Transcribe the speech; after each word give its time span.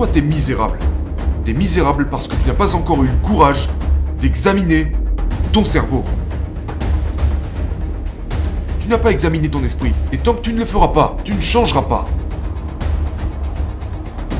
pourquoi 0.00 0.14
t'es 0.14 0.26
misérable? 0.26 0.78
T'es 1.44 1.52
misérable 1.52 2.08
parce 2.08 2.26
que 2.26 2.34
tu 2.34 2.48
n'as 2.48 2.54
pas 2.54 2.74
encore 2.74 3.04
eu 3.04 3.06
le 3.08 3.28
courage 3.28 3.68
d'examiner 4.18 4.92
ton 5.52 5.62
cerveau. 5.62 6.06
Tu 8.78 8.88
n'as 8.88 8.96
pas 8.96 9.10
examiné 9.10 9.50
ton 9.50 9.62
esprit, 9.62 9.92
et 10.10 10.16
tant 10.16 10.32
que 10.32 10.40
tu 10.40 10.54
ne 10.54 10.58
le 10.58 10.64
feras 10.64 10.88
pas, 10.88 11.18
tu 11.22 11.34
ne 11.34 11.40
changeras 11.42 11.82
pas. 11.82 12.06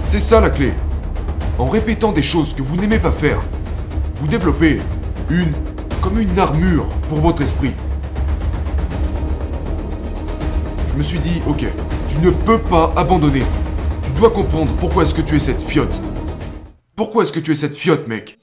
C'est 0.07 0.19
ça 0.19 0.41
la 0.41 0.49
clé. 0.49 0.73
En 1.59 1.69
répétant 1.69 2.13
des 2.13 2.23
choses 2.23 2.55
que 2.55 2.63
vous 2.63 2.77
n'aimez 2.77 2.99
pas 2.99 3.13
faire, 3.13 3.43
vous 4.17 4.29
développez 4.29 4.81
une 5.29 5.53
comme 6.01 6.19
une 6.19 6.39
armure 6.39 6.87
pour 7.11 7.21
votre 7.21 7.43
esprit. 7.43 7.75
Je 10.91 10.97
me 10.97 11.03
suis 11.03 11.19
dit, 11.19 11.43
ok, 11.47 11.67
tu 12.09 12.19
ne 12.21 12.31
peux 12.31 12.61
pas 12.61 12.95
abandonner. 12.97 13.43
Tu 14.13 14.17
dois 14.17 14.31
comprendre 14.31 14.75
pourquoi 14.81 15.05
est-ce 15.05 15.15
que 15.15 15.21
tu 15.21 15.37
es 15.37 15.39
cette 15.39 15.63
fiotte. 15.63 16.01
Pourquoi 16.97 17.23
est-ce 17.23 17.33
que 17.33 17.39
tu 17.39 17.53
es 17.53 17.55
cette 17.55 17.77
fiotte, 17.77 18.09
mec? 18.09 18.39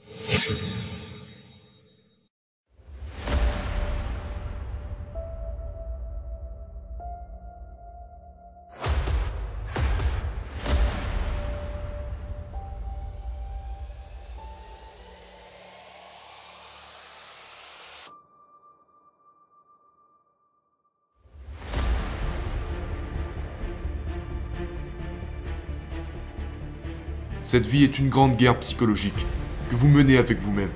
Cette 27.48 27.65
vie 27.65 27.85
est 27.85 27.98
une 27.98 28.09
grande 28.09 28.35
guerre 28.35 28.59
psychologique 28.59 29.26
que 29.70 29.77
vous 29.77 29.87
menez 29.87 30.17
avec 30.17 30.41
vous-même. 30.41 30.67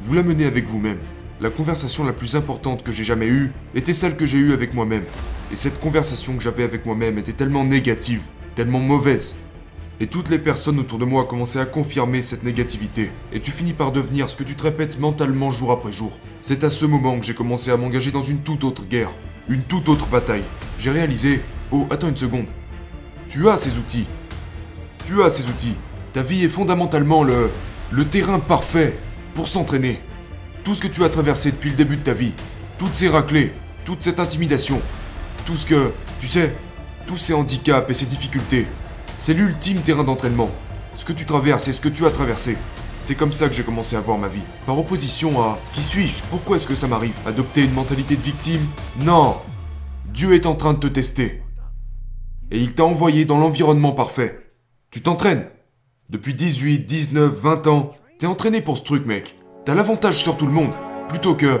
Vous 0.00 0.12
la 0.12 0.24
menez 0.24 0.44
avec 0.44 0.66
vous-même. 0.66 0.98
La 1.40 1.50
conversation 1.50 2.02
la 2.02 2.12
plus 2.12 2.34
importante 2.34 2.82
que 2.82 2.90
j'ai 2.90 3.04
jamais 3.04 3.28
eue 3.28 3.52
était 3.76 3.92
celle 3.92 4.16
que 4.16 4.26
j'ai 4.26 4.38
eue 4.38 4.52
avec 4.52 4.74
moi-même. 4.74 5.04
Et 5.52 5.54
cette 5.54 5.78
conversation 5.78 6.34
que 6.36 6.42
j'avais 6.42 6.64
avec 6.64 6.84
moi-même 6.84 7.16
était 7.18 7.32
tellement 7.32 7.64
négative, 7.64 8.22
tellement 8.56 8.80
mauvaise. 8.80 9.36
Et 10.00 10.08
toutes 10.08 10.30
les 10.30 10.40
personnes 10.40 10.80
autour 10.80 10.98
de 10.98 11.04
moi 11.04 11.26
commençaient 11.26 11.60
à 11.60 11.64
confirmer 11.64 12.22
cette 12.22 12.42
négativité. 12.42 13.12
Et 13.32 13.38
tu 13.38 13.52
finis 13.52 13.72
par 13.72 13.92
devenir 13.92 14.28
ce 14.28 14.34
que 14.34 14.42
tu 14.42 14.56
te 14.56 14.64
répètes 14.64 14.98
mentalement 14.98 15.52
jour 15.52 15.70
après 15.70 15.92
jour. 15.92 16.18
C'est 16.40 16.64
à 16.64 16.70
ce 16.70 16.86
moment 16.86 17.20
que 17.20 17.24
j'ai 17.24 17.34
commencé 17.34 17.70
à 17.70 17.76
m'engager 17.76 18.10
dans 18.10 18.24
une 18.24 18.40
toute 18.40 18.64
autre 18.64 18.84
guerre, 18.84 19.12
une 19.48 19.62
toute 19.62 19.88
autre 19.88 20.08
bataille. 20.08 20.42
J'ai 20.76 20.90
réalisé, 20.90 21.40
oh 21.70 21.86
attends 21.88 22.08
une 22.08 22.16
seconde, 22.16 22.46
tu 23.28 23.48
as 23.48 23.58
ces 23.58 23.78
outils. 23.78 24.08
Tu 25.06 25.22
as 25.22 25.30
ces 25.30 25.48
outils. 25.48 25.76
Ta 26.12 26.22
vie 26.22 26.44
est 26.44 26.48
fondamentalement 26.48 27.22
le, 27.22 27.50
terrain 28.10 28.40
parfait 28.40 28.98
pour 29.34 29.46
s'entraîner. 29.46 30.00
Tout 30.64 30.74
ce 30.74 30.82
que 30.82 30.88
tu 30.88 31.04
as 31.04 31.08
traversé 31.08 31.52
depuis 31.52 31.70
le 31.70 31.76
début 31.76 31.98
de 31.98 32.02
ta 32.02 32.14
vie, 32.14 32.32
toutes 32.78 32.94
ces 32.94 33.08
raclées, 33.08 33.52
toute 33.84 34.02
cette 34.02 34.18
intimidation, 34.18 34.82
tout 35.46 35.56
ce 35.56 35.66
que, 35.66 35.92
tu 36.20 36.26
sais, 36.26 36.52
tous 37.06 37.16
ces 37.16 37.32
handicaps 37.32 37.88
et 37.88 37.94
ces 37.94 38.06
difficultés, 38.06 38.66
c'est 39.16 39.34
l'ultime 39.34 39.80
terrain 39.82 40.02
d'entraînement. 40.02 40.50
Ce 40.96 41.04
que 41.04 41.12
tu 41.12 41.26
traverses 41.26 41.68
et 41.68 41.72
ce 41.72 41.80
que 41.80 41.88
tu 41.88 42.04
as 42.04 42.10
traversé. 42.10 42.58
C'est 43.00 43.14
comme 43.14 43.32
ça 43.32 43.48
que 43.48 43.54
j'ai 43.54 43.62
commencé 43.62 43.94
à 43.94 44.00
voir 44.00 44.18
ma 44.18 44.28
vie. 44.28 44.42
Par 44.66 44.78
opposition 44.78 45.40
à 45.40 45.58
qui 45.72 45.80
suis-je? 45.80 46.22
Pourquoi 46.28 46.56
est-ce 46.56 46.66
que 46.66 46.74
ça 46.74 46.88
m'arrive? 46.88 47.14
Adopter 47.24 47.64
une 47.64 47.72
mentalité 47.72 48.16
de 48.16 48.20
victime? 48.20 48.66
Non 49.04 49.38
Dieu 50.12 50.34
est 50.34 50.44
en 50.44 50.56
train 50.56 50.74
de 50.74 50.80
te 50.80 50.88
tester. 50.88 51.42
Et 52.50 52.58
il 52.58 52.74
t'a 52.74 52.84
envoyé 52.84 53.24
dans 53.24 53.38
l'environnement 53.38 53.92
parfait. 53.92 54.50
Tu 54.90 55.00
t'entraînes 55.00 55.46
depuis 56.10 56.34
18, 56.34 56.80
19, 56.86 57.32
20 57.32 57.66
ans, 57.68 57.92
t'es 58.18 58.26
entraîné 58.26 58.60
pour 58.60 58.78
ce 58.78 58.82
truc, 58.82 59.06
mec. 59.06 59.36
T'as 59.64 59.76
l'avantage 59.76 60.16
sur 60.16 60.36
tout 60.36 60.46
le 60.46 60.52
monde. 60.52 60.74
Plutôt 61.08 61.36
que. 61.36 61.60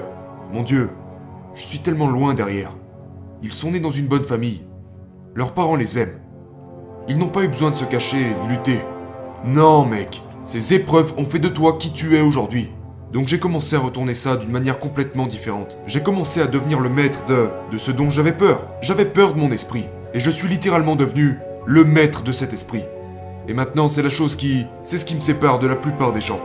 Mon 0.52 0.64
Dieu, 0.64 0.90
je 1.54 1.62
suis 1.62 1.78
tellement 1.78 2.08
loin 2.08 2.34
derrière. 2.34 2.76
Ils 3.44 3.52
sont 3.52 3.70
nés 3.70 3.78
dans 3.78 3.92
une 3.92 4.08
bonne 4.08 4.24
famille. 4.24 4.62
Leurs 5.36 5.54
parents 5.54 5.76
les 5.76 6.00
aiment. 6.00 6.18
Ils 7.06 7.16
n'ont 7.16 7.28
pas 7.28 7.44
eu 7.44 7.48
besoin 7.48 7.70
de 7.70 7.76
se 7.76 7.84
cacher 7.84 8.16
et 8.16 8.34
de 8.34 8.50
lutter. 8.50 8.80
Non, 9.44 9.84
mec. 9.84 10.20
Ces 10.44 10.74
épreuves 10.74 11.14
ont 11.16 11.24
fait 11.24 11.38
de 11.38 11.48
toi 11.48 11.76
qui 11.78 11.92
tu 11.92 12.16
es 12.16 12.20
aujourd'hui. 12.20 12.70
Donc 13.12 13.28
j'ai 13.28 13.38
commencé 13.38 13.76
à 13.76 13.80
retourner 13.80 14.14
ça 14.14 14.36
d'une 14.36 14.50
manière 14.50 14.80
complètement 14.80 15.28
différente. 15.28 15.78
J'ai 15.86 16.02
commencé 16.02 16.40
à 16.40 16.48
devenir 16.48 16.80
le 16.80 16.90
maître 16.90 17.24
de, 17.26 17.50
de 17.70 17.78
ce 17.78 17.92
dont 17.92 18.10
j'avais 18.10 18.32
peur. 18.32 18.66
J'avais 18.82 19.06
peur 19.06 19.32
de 19.32 19.38
mon 19.38 19.52
esprit. 19.52 19.86
Et 20.12 20.18
je 20.18 20.30
suis 20.30 20.48
littéralement 20.48 20.96
devenu 20.96 21.38
le 21.66 21.84
maître 21.84 22.24
de 22.24 22.32
cet 22.32 22.52
esprit. 22.52 22.82
Et 23.50 23.52
maintenant, 23.52 23.88
c'est 23.88 24.02
la 24.02 24.08
chose 24.08 24.36
qui... 24.36 24.64
C'est 24.80 24.96
ce 24.96 25.04
qui 25.04 25.16
me 25.16 25.20
sépare 25.20 25.58
de 25.58 25.66
la 25.66 25.74
plupart 25.74 26.12
des 26.12 26.20
gens. 26.20 26.38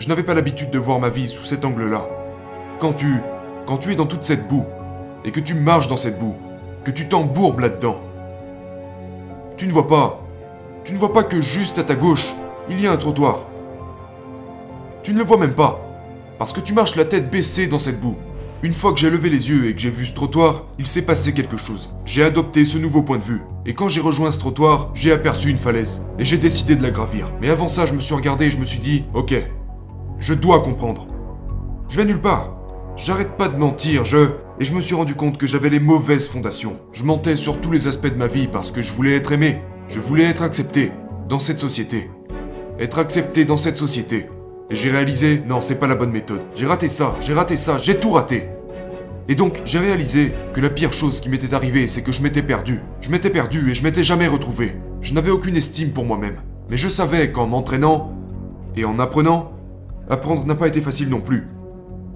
Je 0.00 0.08
n'avais 0.08 0.24
pas 0.24 0.34
l'habitude 0.34 0.72
de 0.72 0.80
voir 0.80 0.98
ma 0.98 1.10
vie 1.10 1.28
sous 1.28 1.44
cet 1.44 1.64
angle-là. 1.64 2.08
Quand 2.80 2.92
tu... 2.92 3.22
Quand 3.66 3.78
tu 3.78 3.92
es 3.92 3.94
dans 3.94 4.06
toute 4.06 4.24
cette 4.24 4.48
boue, 4.48 4.64
et 5.24 5.30
que 5.30 5.38
tu 5.38 5.54
marches 5.54 5.86
dans 5.86 5.96
cette 5.96 6.18
boue, 6.18 6.34
que 6.82 6.90
tu 6.90 7.06
t'embourbes 7.06 7.60
là-dedans, 7.60 8.00
tu 9.56 9.68
ne 9.68 9.72
vois 9.72 9.86
pas... 9.86 10.20
Tu 10.82 10.92
ne 10.92 10.98
vois 10.98 11.12
pas 11.12 11.22
que 11.22 11.40
juste 11.40 11.78
à 11.78 11.84
ta 11.84 11.94
gauche, 11.94 12.34
il 12.68 12.80
y 12.80 12.88
a 12.88 12.92
un 12.92 12.96
trottoir. 12.96 13.46
Tu 15.04 15.12
ne 15.12 15.18
le 15.18 15.24
vois 15.24 15.36
même 15.36 15.54
pas, 15.54 15.78
parce 16.36 16.52
que 16.52 16.58
tu 16.58 16.74
marches 16.74 16.96
la 16.96 17.04
tête 17.04 17.30
baissée 17.30 17.68
dans 17.68 17.78
cette 17.78 18.00
boue. 18.00 18.16
Une 18.64 18.74
fois 18.74 18.92
que 18.92 18.98
j'ai 18.98 19.08
levé 19.08 19.30
les 19.30 19.50
yeux 19.50 19.68
et 19.68 19.74
que 19.74 19.80
j'ai 19.80 19.88
vu 19.88 20.04
ce 20.04 20.12
trottoir, 20.12 20.66
il 20.80 20.86
s'est 20.86 21.02
passé 21.02 21.32
quelque 21.32 21.56
chose. 21.56 21.94
J'ai 22.04 22.24
adopté 22.24 22.64
ce 22.64 22.76
nouveau 22.76 23.04
point 23.04 23.18
de 23.18 23.24
vue. 23.24 23.42
Et 23.64 23.72
quand 23.72 23.88
j'ai 23.88 24.00
rejoint 24.00 24.32
ce 24.32 24.40
trottoir, 24.40 24.90
j'ai 24.94 25.12
aperçu 25.12 25.48
une 25.48 25.58
falaise. 25.58 26.08
Et 26.18 26.24
j'ai 26.24 26.38
décidé 26.38 26.74
de 26.74 26.82
la 26.82 26.90
gravir. 26.90 27.32
Mais 27.40 27.50
avant 27.50 27.68
ça, 27.68 27.86
je 27.86 27.94
me 27.94 28.00
suis 28.00 28.16
regardé 28.16 28.46
et 28.46 28.50
je 28.50 28.58
me 28.58 28.64
suis 28.64 28.80
dit, 28.80 29.04
ok, 29.14 29.32
je 30.18 30.34
dois 30.34 30.58
comprendre. 30.58 31.06
Je 31.88 31.98
vais 31.98 32.04
nulle 32.04 32.20
part. 32.20 32.56
J'arrête 32.96 33.36
pas 33.36 33.48
de 33.48 33.56
mentir, 33.56 34.04
je... 34.04 34.30
Et 34.58 34.64
je 34.64 34.74
me 34.74 34.82
suis 34.82 34.96
rendu 34.96 35.14
compte 35.14 35.38
que 35.38 35.46
j'avais 35.46 35.70
les 35.70 35.78
mauvaises 35.78 36.26
fondations. 36.26 36.80
Je 36.92 37.04
mentais 37.04 37.36
sur 37.36 37.60
tous 37.60 37.70
les 37.70 37.86
aspects 37.86 38.12
de 38.12 38.18
ma 38.18 38.26
vie 38.26 38.48
parce 38.48 38.72
que 38.72 38.82
je 38.82 38.92
voulais 38.92 39.14
être 39.14 39.30
aimé. 39.30 39.62
Je 39.88 40.00
voulais 40.00 40.24
être 40.24 40.42
accepté 40.42 40.90
dans 41.28 41.38
cette 41.38 41.60
société. 41.60 42.10
Être 42.80 42.98
accepté 42.98 43.44
dans 43.44 43.56
cette 43.56 43.78
société. 43.78 44.26
Et 44.70 44.76
j'ai 44.76 44.90
réalisé, 44.90 45.42
non, 45.46 45.62
c'est 45.62 45.80
pas 45.80 45.86
la 45.86 45.94
bonne 45.94 46.10
méthode. 46.10 46.42
J'ai 46.54 46.66
raté 46.66 46.90
ça, 46.90 47.16
j'ai 47.20 47.32
raté 47.32 47.56
ça, 47.56 47.78
j'ai 47.78 47.98
tout 47.98 48.10
raté. 48.10 48.48
Et 49.26 49.34
donc, 49.34 49.62
j'ai 49.64 49.78
réalisé 49.78 50.34
que 50.52 50.60
la 50.60 50.68
pire 50.68 50.92
chose 50.92 51.20
qui 51.20 51.30
m'était 51.30 51.54
arrivée, 51.54 51.86
c'est 51.86 52.02
que 52.02 52.12
je 52.12 52.22
m'étais 52.22 52.42
perdu. 52.42 52.80
Je 53.00 53.10
m'étais 53.10 53.30
perdu 53.30 53.70
et 53.70 53.74
je 53.74 53.82
m'étais 53.82 54.04
jamais 54.04 54.26
retrouvé. 54.26 54.76
Je 55.00 55.14
n'avais 55.14 55.30
aucune 55.30 55.56
estime 55.56 55.92
pour 55.92 56.04
moi-même. 56.04 56.36
Mais 56.68 56.76
je 56.76 56.88
savais 56.88 57.32
qu'en 57.32 57.46
m'entraînant 57.46 58.12
et 58.76 58.84
en 58.84 58.98
apprenant, 58.98 59.52
apprendre 60.10 60.46
n'a 60.46 60.54
pas 60.54 60.68
été 60.68 60.82
facile 60.82 61.08
non 61.08 61.20
plus. 61.20 61.46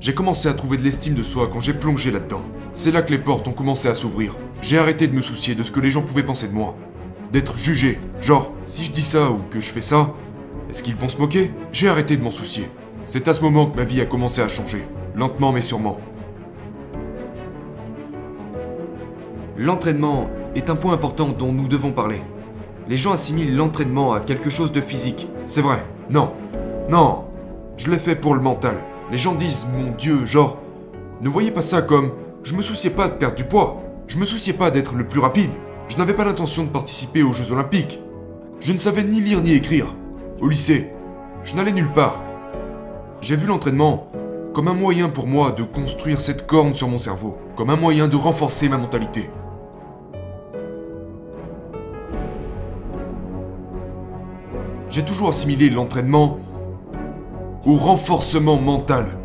J'ai 0.00 0.14
commencé 0.14 0.48
à 0.48 0.54
trouver 0.54 0.76
de 0.76 0.82
l'estime 0.82 1.14
de 1.14 1.22
soi 1.22 1.48
quand 1.50 1.60
j'ai 1.60 1.74
plongé 1.74 2.10
là-dedans. 2.10 2.42
C'est 2.74 2.90
là 2.90 3.02
que 3.02 3.12
les 3.12 3.18
portes 3.18 3.48
ont 3.48 3.52
commencé 3.52 3.88
à 3.88 3.94
s'ouvrir. 3.94 4.36
J'ai 4.60 4.76
arrêté 4.76 5.06
de 5.06 5.14
me 5.14 5.20
soucier 5.20 5.54
de 5.54 5.62
ce 5.62 5.70
que 5.70 5.80
les 5.80 5.90
gens 5.90 6.02
pouvaient 6.02 6.22
penser 6.22 6.48
de 6.48 6.54
moi. 6.54 6.76
D'être 7.30 7.56
jugé. 7.56 7.98
Genre, 8.20 8.52
si 8.62 8.84
je 8.84 8.90
dis 8.90 9.02
ça 9.02 9.30
ou 9.30 9.40
que 9.50 9.60
je 9.60 9.70
fais 9.70 9.80
ça, 9.80 10.14
est-ce 10.72 10.82
qu'ils 10.82 10.96
vont 10.96 11.08
se 11.08 11.18
moquer? 11.18 11.50
J'ai 11.70 11.90
arrêté 11.90 12.16
de 12.16 12.22
m'en 12.22 12.30
soucier. 12.30 12.66
C'est 13.04 13.28
à 13.28 13.34
ce 13.34 13.42
moment 13.42 13.66
que 13.66 13.76
ma 13.76 13.84
vie 13.84 14.00
a 14.00 14.06
commencé 14.06 14.40
à 14.40 14.48
changer. 14.48 14.86
Lentement 15.14 15.52
mais 15.52 15.60
sûrement. 15.60 16.00
L'entraînement 19.58 20.30
est 20.54 20.70
un 20.70 20.74
point 20.76 20.94
important 20.94 21.28
dont 21.28 21.52
nous 21.52 21.68
devons 21.68 21.92
parler. 21.92 22.22
Les 22.88 22.96
gens 22.96 23.12
assimilent 23.12 23.54
l'entraînement 23.54 24.14
à 24.14 24.20
quelque 24.20 24.48
chose 24.48 24.72
de 24.72 24.80
physique. 24.80 25.28
C'est 25.44 25.60
vrai. 25.60 25.84
Non. 26.08 26.32
Non. 26.88 27.26
Je 27.76 27.90
l'ai 27.90 27.98
fait 27.98 28.16
pour 28.16 28.34
le 28.34 28.40
mental. 28.40 28.82
Les 29.10 29.18
gens 29.18 29.34
disent, 29.34 29.66
mon 29.76 29.90
Dieu, 29.90 30.24
genre, 30.24 30.56
ne 31.20 31.28
voyez 31.28 31.50
pas 31.50 31.60
ça 31.60 31.82
comme, 31.82 32.12
je 32.44 32.54
me 32.54 32.62
souciais 32.62 32.88
pas 32.88 33.08
de 33.08 33.14
perdre 33.16 33.36
du 33.36 33.44
poids. 33.44 33.82
Je 34.06 34.16
me 34.16 34.24
souciais 34.24 34.54
pas 34.54 34.70
d'être 34.70 34.94
le 34.94 35.06
plus 35.06 35.20
rapide. 35.20 35.52
Je 35.88 35.98
n'avais 35.98 36.14
pas 36.14 36.24
l'intention 36.24 36.64
de 36.64 36.70
participer 36.70 37.22
aux 37.22 37.34
Jeux 37.34 37.52
Olympiques. 37.52 38.00
Je 38.60 38.72
ne 38.72 38.78
savais 38.78 39.04
ni 39.04 39.20
lire 39.20 39.42
ni 39.42 39.52
écrire. 39.52 39.94
Au 40.42 40.48
lycée, 40.48 40.90
je 41.44 41.54
n'allais 41.54 41.70
nulle 41.70 41.92
part. 41.92 42.20
J'ai 43.20 43.36
vu 43.36 43.46
l'entraînement 43.46 44.08
comme 44.52 44.66
un 44.66 44.74
moyen 44.74 45.08
pour 45.08 45.28
moi 45.28 45.52
de 45.52 45.62
construire 45.62 46.18
cette 46.18 46.48
corne 46.48 46.74
sur 46.74 46.88
mon 46.88 46.98
cerveau, 46.98 47.38
comme 47.54 47.70
un 47.70 47.76
moyen 47.76 48.08
de 48.08 48.16
renforcer 48.16 48.68
ma 48.68 48.76
mentalité. 48.76 49.30
J'ai 54.90 55.04
toujours 55.04 55.28
assimilé 55.28 55.70
l'entraînement 55.70 56.40
au 57.64 57.76
renforcement 57.76 58.56
mental. 58.56 59.16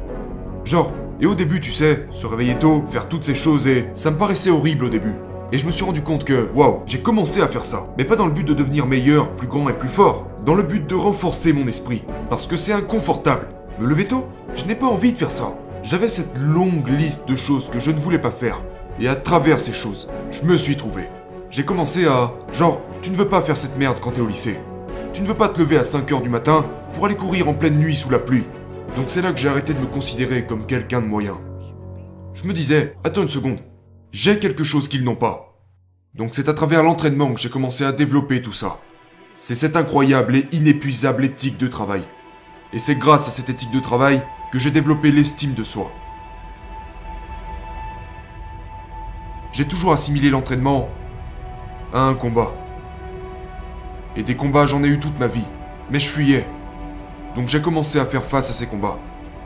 Genre, 0.66 0.92
et 1.20 1.26
au 1.26 1.34
début, 1.34 1.60
tu 1.60 1.72
sais, 1.72 2.06
se 2.12 2.28
réveiller 2.28 2.60
tôt, 2.60 2.84
faire 2.92 3.10
toutes 3.10 3.24
ces 3.24 3.34
choses 3.34 3.68
et 3.68 3.90
ça 3.96 4.12
me 4.12 4.18
paraissait 4.18 4.52
horrible 4.52 4.86
au 4.86 4.90
début. 4.90 5.16
Et 5.52 5.58
je 5.58 5.66
me 5.66 5.72
suis 5.72 5.84
rendu 5.84 6.04
compte 6.04 6.26
que, 6.26 6.48
waouh, 6.54 6.82
j'ai 6.86 7.02
commencé 7.02 7.42
à 7.42 7.48
faire 7.48 7.66
ça. 7.66 7.88
Mais 7.98 8.06
pas 8.06 8.18
dans 8.18 8.28
le 8.28 8.34
but 8.34 8.48
de 8.48 8.54
devenir 8.54 8.86
meilleur, 8.86 9.32
plus 9.32 9.48
grand 9.48 9.68
et 9.68 9.74
plus 9.74 9.90
fort. 9.90 10.28
Dans 10.48 10.56
le 10.56 10.64
but 10.64 10.88
de 10.88 10.96
renforcer 10.96 11.52
mon 11.52 11.68
esprit. 11.68 12.06
Parce 12.30 12.48
que 12.48 12.56
c'est 12.56 12.72
inconfortable. 12.72 13.50
Me 13.82 13.86
lever 13.86 14.06
tôt 14.06 14.30
Je 14.56 14.64
n'ai 14.64 14.76
pas 14.76 14.86
envie 14.86 15.12
de 15.12 15.18
faire 15.18 15.30
ça. 15.30 15.60
J'avais 15.84 16.08
cette 16.08 16.38
longue 16.38 16.88
liste 16.88 17.28
de 17.28 17.36
choses 17.36 17.70
que 17.70 17.82
je 17.82 17.92
ne 17.92 18.00
voulais 18.00 18.18
pas 18.18 18.32
faire. 18.32 18.64
Et 18.98 19.10
à 19.10 19.18
travers 19.18 19.60
ces 19.60 19.74
choses, 19.74 20.10
je 20.32 20.44
me 20.44 20.56
suis 20.56 20.78
trouvé. 20.78 21.10
J'ai 21.50 21.66
commencé 21.66 22.06
à... 22.06 22.34
Genre, 22.54 22.82
tu 23.02 23.12
ne 23.12 23.18
veux 23.18 23.28
pas 23.28 23.42
faire 23.42 23.58
cette 23.58 23.78
merde 23.78 24.00
quand 24.00 24.12
t'es 24.12 24.22
au 24.22 24.28
lycée. 24.28 24.58
Tu 25.12 25.22
ne 25.22 25.28
veux 25.28 25.34
pas 25.34 25.50
te 25.50 25.60
lever 25.60 25.80
à 25.80 25.82
5h 25.82 26.22
du 26.22 26.30
matin 26.30 26.66
pour 26.94 27.08
aller 27.08 27.18
courir 27.18 27.50
en 27.50 27.54
pleine 27.54 27.78
nuit 27.78 27.98
sous 27.98 28.10
la 28.10 28.20
pluie. 28.20 28.46
Donc 28.96 29.08
c'est 29.10 29.22
là 29.22 29.34
que 29.34 29.40
j'ai 29.40 29.50
arrêté 29.50 29.74
de 29.74 29.80
me 29.80 29.86
considérer 29.86 30.46
comme 30.46 30.66
quelqu'un 30.66 31.02
de 31.02 31.08
moyen. 31.08 31.38
Je 32.34 32.48
me 32.48 32.54
disais, 32.54 32.96
attends 33.04 33.24
une 33.24 33.28
seconde, 33.28 33.60
j'ai 34.14 34.40
quelque 34.40 34.64
chose 34.64 34.88
qu'ils 34.88 35.04
n'ont 35.04 35.18
pas. 35.18 35.60
Donc 36.14 36.30
c'est 36.32 36.48
à 36.48 36.54
travers 36.54 36.84
l'entraînement 36.84 37.34
que 37.34 37.42
j'ai 37.42 37.50
commencé 37.50 37.84
à 37.84 37.92
développer 37.92 38.42
tout 38.42 38.54
ça. 38.54 38.80
C'est 39.40 39.54
cette 39.54 39.76
incroyable 39.76 40.36
et 40.36 40.48
inépuisable 40.52 41.24
éthique 41.24 41.60
de 41.60 41.68
travail. 41.68 42.02
Et 42.74 42.80
c'est 42.80 42.96
grâce 42.96 43.28
à 43.28 43.32
cette 43.32 43.52
éthique 43.52 43.70
de 43.70 43.80
travail 43.80 44.24
que 44.52 44.58
j'ai 44.58 44.72
développé 44.72 45.12
l'estime 45.12 45.54
de 45.54 45.64
soi. 45.64 45.92
J'ai 49.52 49.68
toujours 49.68 49.94
assimilé 49.94 50.32
l'entraînement 50.32 50.90
à 51.94 52.02
un 52.02 52.16
combat. 52.16 52.52
Et 54.16 54.24
des 54.24 54.36
combats, 54.36 54.66
j'en 54.66 54.84
ai 54.84 54.88
eu 54.88 55.00
toute 55.00 55.20
ma 55.20 55.28
vie. 55.28 55.46
Mais 55.92 56.00
je 56.00 56.10
fuyais. 56.10 56.48
Donc 57.36 57.48
j'ai 57.48 57.62
commencé 57.62 58.00
à 58.00 58.08
faire 58.08 58.24
face 58.24 58.50
à 58.50 58.54
ces 58.54 58.66
combats. 58.66 58.98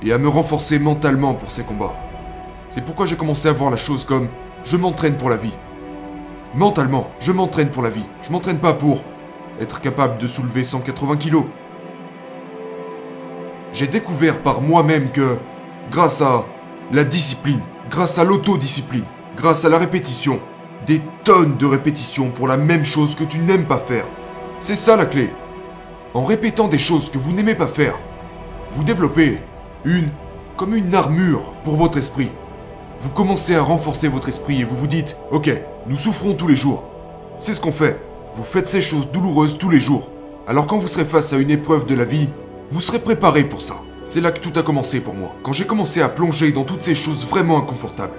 Et 0.04 0.14
à 0.14 0.18
me 0.18 0.30
renforcer 0.30 0.80
mentalement 0.80 1.34
pour 1.34 1.52
ces 1.52 1.64
combats. 1.64 2.00
C'est 2.70 2.86
pourquoi 2.86 3.08
j'ai 3.08 3.18
commencé 3.18 3.50
à 3.50 3.54
voir 3.54 3.70
la 3.70 3.78
chose 3.78 4.06
comme 4.06 4.30
je 4.64 4.78
m'entraîne 4.78 5.18
pour 5.18 5.30
la 5.30 5.36
vie. 5.36 5.56
Mentalement, 6.56 7.12
je 7.20 7.34
m'entraîne 7.34 7.72
pour 7.72 7.84
la 7.84 7.90
vie. 7.90 8.08
Je 8.24 8.32
m'entraîne 8.32 8.60
pas 8.60 8.74
pour 8.74 9.04
être 9.62 9.80
capable 9.80 10.18
de 10.18 10.28
soulever 10.28 10.64
180 10.64 11.18
kilos. 11.18 11.46
J'ai 13.74 13.88
découvert 13.88 14.42
par 14.42 14.62
moi-même 14.62 15.12
que, 15.12 15.38
grâce 15.90 16.22
à 16.22 16.46
la 16.92 17.04
discipline, 17.04 17.62
grâce 17.90 18.18
à 18.18 18.24
l'autodiscipline, 18.24 19.06
grâce 19.38 19.64
à 19.64 19.70
la 19.70 19.78
répétition, 19.78 20.40
des 20.86 21.02
tonnes 21.24 21.58
de 21.58 21.66
répétitions 21.66 22.32
pour 22.32 22.48
la 22.48 22.58
même 22.58 22.84
chose 22.84 23.16
que 23.16 23.24
tu 23.24 23.40
n'aimes 23.40 23.66
pas 23.66 23.78
faire. 23.78 24.06
C'est 24.60 24.76
ça 24.76 24.98
la 24.98 25.06
clé. 25.06 25.30
En 26.14 26.26
répétant 26.26 26.68
des 26.68 26.80
choses 26.80 27.10
que 27.10 27.18
vous 27.18 27.32
n'aimez 27.32 27.56
pas 27.56 27.68
faire, 27.68 27.98
vous 28.74 28.84
développez 28.84 29.40
une 29.86 30.10
comme 30.58 30.76
une 30.76 30.94
armure 30.94 31.54
pour 31.64 31.76
votre 31.76 31.98
esprit. 31.98 32.32
Vous 33.00 33.10
commencez 33.10 33.56
à 33.56 33.62
renforcer 33.62 34.08
votre 34.08 34.30
esprit 34.30 34.62
et 34.62 34.64
vous 34.64 34.76
vous 34.76 34.88
dites 34.88 35.18
OK, 35.32 35.50
nous 35.88 35.98
souffrons 35.98 36.34
tous 36.34 36.48
les 36.48 36.56
jours. 36.56 36.84
C'est 37.38 37.54
ce 37.54 37.62
qu'on 37.62 37.72
fait. 37.72 38.11
Vous 38.34 38.44
faites 38.44 38.70
ces 38.70 38.82
choses 38.82 39.12
douloureuses 39.12 39.58
tous 39.58 39.70
les 39.70 39.82
jours. 39.82 40.10
Alors 40.48 40.66
quand 40.66 40.78
vous 40.78 40.88
serez 40.88 41.06
face 41.06 41.34
à 41.34 41.38
une 41.38 41.52
épreuve 41.52 41.86
de 41.86 41.96
la 41.96 42.06
vie, 42.06 42.30
vous 42.70 42.80
serez 42.80 43.00
préparé 43.00 43.44
pour 43.44 43.62
ça. 43.62 43.76
C'est 44.04 44.22
là 44.22 44.32
que 44.32 44.40
tout 44.40 44.58
a 44.58 44.64
commencé 44.64 45.02
pour 45.02 45.14
moi, 45.14 45.36
quand 45.44 45.52
j'ai 45.52 45.68
commencé 45.68 46.02
à 46.02 46.10
plonger 46.10 46.52
dans 46.52 46.64
toutes 46.64 46.82
ces 46.82 46.96
choses 46.96 47.28
vraiment 47.28 47.60
inconfortables. 47.60 48.14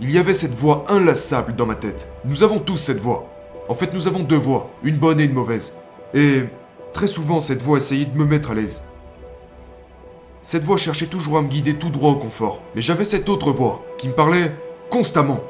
Il 0.00 0.10
y 0.10 0.18
avait 0.18 0.34
cette 0.34 0.54
voix 0.54 0.84
inlassable 0.88 1.54
dans 1.54 1.66
ma 1.66 1.74
tête. 1.74 2.10
Nous 2.24 2.42
avons 2.42 2.60
tous 2.60 2.78
cette 2.78 3.00
voix. 3.00 3.28
En 3.68 3.74
fait, 3.74 3.92
nous 3.92 4.06
avons 4.08 4.20
deux 4.20 4.36
voix, 4.36 4.70
une 4.82 4.96
bonne 4.96 5.20
et 5.20 5.24
une 5.24 5.34
mauvaise. 5.34 5.76
Et 6.14 6.44
très 6.92 7.08
souvent, 7.08 7.40
cette 7.40 7.62
voix 7.62 7.78
essayait 7.78 8.06
de 8.06 8.16
me 8.16 8.24
mettre 8.24 8.52
à 8.52 8.54
l'aise. 8.54 8.84
Cette 10.40 10.64
voix 10.64 10.78
cherchait 10.78 11.08
toujours 11.08 11.36
à 11.36 11.42
me 11.42 11.48
guider 11.48 11.74
tout 11.74 11.90
droit 11.90 12.12
au 12.12 12.16
confort. 12.16 12.62
Mais 12.74 12.80
j'avais 12.80 13.04
cette 13.04 13.28
autre 13.28 13.50
voix 13.50 13.84
qui 13.98 14.08
me 14.08 14.14
parlait 14.14 14.54
constamment. 14.88 15.40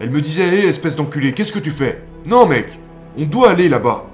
Elle 0.00 0.10
me 0.10 0.20
disait 0.20 0.48
Hé, 0.48 0.66
espèce 0.66 0.96
d'enculé, 0.96 1.32
qu'est-ce 1.32 1.52
que 1.52 1.58
tu 1.58 1.70
fais? 1.70 2.02
Non, 2.26 2.46
mec, 2.46 2.78
on 3.16 3.26
doit 3.26 3.50
aller 3.50 3.68
là-bas. 3.68 4.06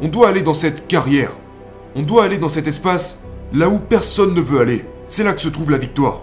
On 0.00 0.08
doit 0.08 0.28
aller 0.28 0.42
dans 0.42 0.54
cette 0.54 0.86
carrière. 0.86 1.32
On 1.94 2.02
doit 2.02 2.24
aller 2.24 2.38
dans 2.38 2.48
cet 2.48 2.66
espace 2.66 3.24
là 3.52 3.68
où 3.68 3.78
personne 3.78 4.34
ne 4.34 4.40
veut 4.40 4.60
aller. 4.60 4.84
C'est 5.06 5.24
là 5.24 5.32
que 5.32 5.40
se 5.40 5.48
trouve 5.48 5.70
la 5.70 5.78
victoire. 5.78 6.22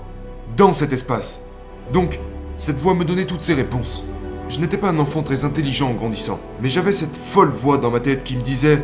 Dans 0.56 0.72
cet 0.72 0.94
espace. 0.94 1.48
Donc, 1.92 2.20
cette 2.56 2.80
voix 2.80 2.94
me 2.94 3.04
donnait 3.04 3.26
toutes 3.26 3.42
ces 3.42 3.54
réponses. 3.54 4.06
Je 4.48 4.60
n'étais 4.60 4.78
pas 4.78 4.90
un 4.90 5.00
enfant 5.00 5.24
très 5.24 5.44
intelligent 5.44 5.90
en 5.90 5.96
grandissant, 5.96 6.40
mais 6.62 6.70
j'avais 6.70 6.92
cette 6.92 7.18
folle 7.18 7.50
voix 7.50 7.78
dans 7.78 7.92
ma 7.92 8.00
tête 8.00 8.24
qui 8.24 8.38
me 8.38 8.42
disait 8.42 8.84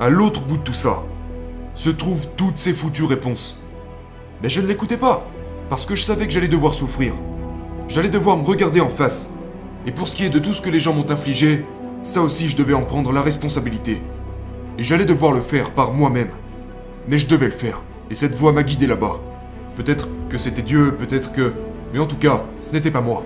À 0.00 0.08
l'autre 0.08 0.42
bout 0.42 0.56
de 0.56 0.62
tout 0.62 0.72
ça, 0.72 1.04
se 1.74 1.90
trouvent 1.90 2.26
toutes 2.36 2.58
ces 2.58 2.72
foutues 2.72 3.04
réponses. 3.04 3.62
Mais 4.42 4.48
je 4.48 4.60
ne 4.60 4.66
l'écoutais 4.66 4.96
pas, 4.96 5.28
parce 5.68 5.84
que 5.84 5.94
je 5.94 6.02
savais 6.02 6.26
que 6.26 6.32
j'allais 6.32 6.48
devoir 6.48 6.74
souffrir. 6.74 7.14
J'allais 7.88 8.08
devoir 8.08 8.36
me 8.36 8.44
regarder 8.44 8.80
en 8.80 8.88
face. 8.88 9.32
Et 9.86 9.92
pour 9.92 10.08
ce 10.08 10.16
qui 10.16 10.24
est 10.24 10.30
de 10.30 10.40
tout 10.40 10.52
ce 10.52 10.60
que 10.60 10.70
les 10.70 10.80
gens 10.80 10.92
m'ont 10.92 11.08
infligé, 11.08 11.64
ça 12.02 12.20
aussi 12.20 12.48
je 12.48 12.56
devais 12.56 12.74
en 12.74 12.82
prendre 12.82 13.12
la 13.12 13.22
responsabilité. 13.22 14.02
Et 14.76 14.82
j'allais 14.82 15.04
devoir 15.04 15.32
le 15.32 15.40
faire 15.40 15.70
par 15.70 15.92
moi-même. 15.92 16.30
Mais 17.06 17.18
je 17.18 17.28
devais 17.28 17.46
le 17.46 17.52
faire. 17.52 17.82
Et 18.10 18.16
cette 18.16 18.34
voix 18.34 18.52
m'a 18.52 18.64
guidé 18.64 18.88
là-bas. 18.88 19.20
Peut-être 19.76 20.08
que 20.28 20.36
c'était 20.36 20.62
Dieu, 20.62 20.96
peut-être 20.98 21.30
que... 21.30 21.52
Mais 21.92 22.00
en 22.00 22.06
tout 22.06 22.16
cas, 22.16 22.44
ce 22.60 22.70
n'était 22.70 22.90
pas 22.90 23.00
moi. 23.00 23.22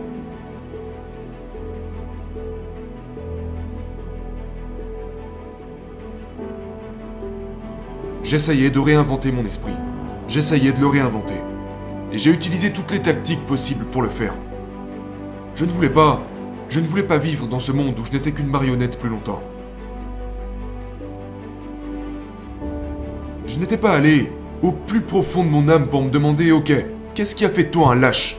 J'essayais 8.23 8.71
de 8.71 8.79
réinventer 8.79 9.33
mon 9.33 9.47
esprit. 9.47 9.73
J'essayais 10.29 10.73
de 10.73 10.81
le 10.81 10.87
réinventer. 10.87 11.41
Et 12.13 12.19
j'ai 12.19 12.31
utilisé 12.31 12.71
toutes 12.71 12.91
les 12.93 13.01
tactiques 13.01 13.45
possibles 13.47 13.87
pour 13.87 14.03
le 14.03 14.11
faire. 14.11 14.35
Je 15.55 15.65
ne 15.65 15.71
voulais 15.71 15.91
pas... 15.91 16.23
Je 16.69 16.79
ne 16.79 16.87
voulais 16.87 17.03
pas 17.03 17.19
vivre 17.19 17.49
dans 17.49 17.59
ce 17.59 17.73
monde 17.73 17.99
où 17.99 18.05
je 18.05 18.13
n'étais 18.13 18.31
qu'une 18.31 18.47
marionnette 18.47 18.99
plus 18.99 19.09
longtemps. 19.09 19.43
Je 23.47 23.59
n'étais 23.59 23.77
pas 23.77 23.91
allé 23.91 24.31
au 24.63 24.71
plus 24.71 25.01
profond 25.01 25.43
de 25.43 25.49
mon 25.49 25.69
âme 25.69 25.89
pour 25.89 26.03
me 26.03 26.11
demander, 26.11 26.53
ok, 26.53 26.73
qu'est-ce 27.15 27.35
qui 27.35 27.45
a 27.45 27.49
fait 27.49 27.71
toi 27.71 27.91
un 27.91 27.95
lâche? 27.97 28.37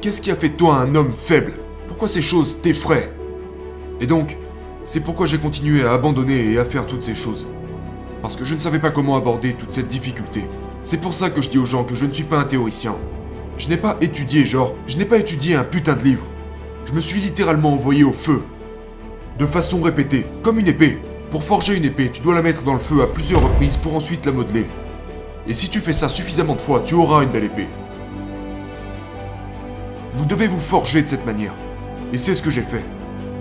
Qu'est-ce 0.00 0.20
qui 0.20 0.32
a 0.32 0.36
fait 0.36 0.48
toi 0.48 0.78
un 0.78 0.96
homme 0.96 1.12
faible? 1.12 1.52
Pourquoi 1.86 2.08
ces 2.08 2.22
choses 2.22 2.60
t'effraient? 2.60 3.12
Et 4.00 4.06
donc, 4.06 4.36
c'est 4.84 5.00
pourquoi 5.00 5.26
j'ai 5.26 5.38
continué 5.38 5.84
à 5.84 5.92
abandonner 5.92 6.50
et 6.50 6.58
à 6.58 6.64
faire 6.64 6.86
toutes 6.86 7.04
ces 7.04 7.14
choses. 7.14 7.46
Parce 8.20 8.36
que 8.36 8.44
je 8.44 8.54
ne 8.54 8.58
savais 8.58 8.80
pas 8.80 8.90
comment 8.90 9.16
aborder 9.16 9.54
toute 9.54 9.72
cette 9.72 9.88
difficulté. 9.88 10.44
C'est 10.82 11.00
pour 11.00 11.14
ça 11.14 11.30
que 11.30 11.40
je 11.40 11.48
dis 11.48 11.58
aux 11.58 11.64
gens 11.66 11.84
que 11.84 11.94
je 11.94 12.04
ne 12.04 12.12
suis 12.12 12.24
pas 12.24 12.38
un 12.38 12.44
théoricien. 12.44 12.96
Je 13.56 13.68
n'ai 13.68 13.76
pas 13.76 13.96
étudié, 14.00 14.46
genre, 14.46 14.74
je 14.88 14.96
n'ai 14.96 15.04
pas 15.04 15.18
étudié 15.18 15.54
un 15.54 15.62
putain 15.62 15.94
de 15.94 16.02
livre. 16.02 16.24
Je 16.86 16.92
me 16.92 17.00
suis 17.00 17.20
littéralement 17.20 17.72
envoyé 17.72 18.02
au 18.02 18.12
feu. 18.12 18.42
De 19.38 19.46
façon 19.46 19.80
répétée, 19.80 20.26
comme 20.42 20.58
une 20.58 20.68
épée. 20.68 20.98
Pour 21.30 21.44
forger 21.44 21.76
une 21.76 21.84
épée, 21.84 22.10
tu 22.12 22.20
dois 22.20 22.34
la 22.34 22.42
mettre 22.42 22.62
dans 22.62 22.74
le 22.74 22.80
feu 22.80 23.02
à 23.02 23.06
plusieurs 23.06 23.42
reprises 23.42 23.76
pour 23.76 23.94
ensuite 23.94 24.26
la 24.26 24.32
modeler. 24.32 24.66
Et 25.46 25.54
si 25.54 25.68
tu 25.68 25.80
fais 25.80 25.92
ça 25.92 26.08
suffisamment 26.08 26.56
de 26.56 26.60
fois, 26.60 26.80
tu 26.80 26.94
auras 26.94 27.22
une 27.22 27.30
belle 27.30 27.44
épée. 27.44 27.68
Vous 30.14 30.26
devez 30.26 30.48
vous 30.48 30.60
forger 30.60 31.02
de 31.02 31.08
cette 31.08 31.26
manière. 31.26 31.54
Et 32.12 32.18
c'est 32.18 32.34
ce 32.34 32.42
que 32.42 32.50
j'ai 32.50 32.62
fait. 32.62 32.84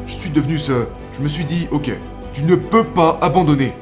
Je 0.07 0.13
suis 0.13 0.29
devenu 0.29 0.59
ce... 0.59 0.85
Je 1.13 1.21
me 1.21 1.27
suis 1.27 1.45
dit, 1.45 1.67
ok, 1.71 1.91
tu 2.33 2.43
ne 2.43 2.55
peux 2.55 2.83
pas 2.83 3.17
abandonner. 3.21 3.73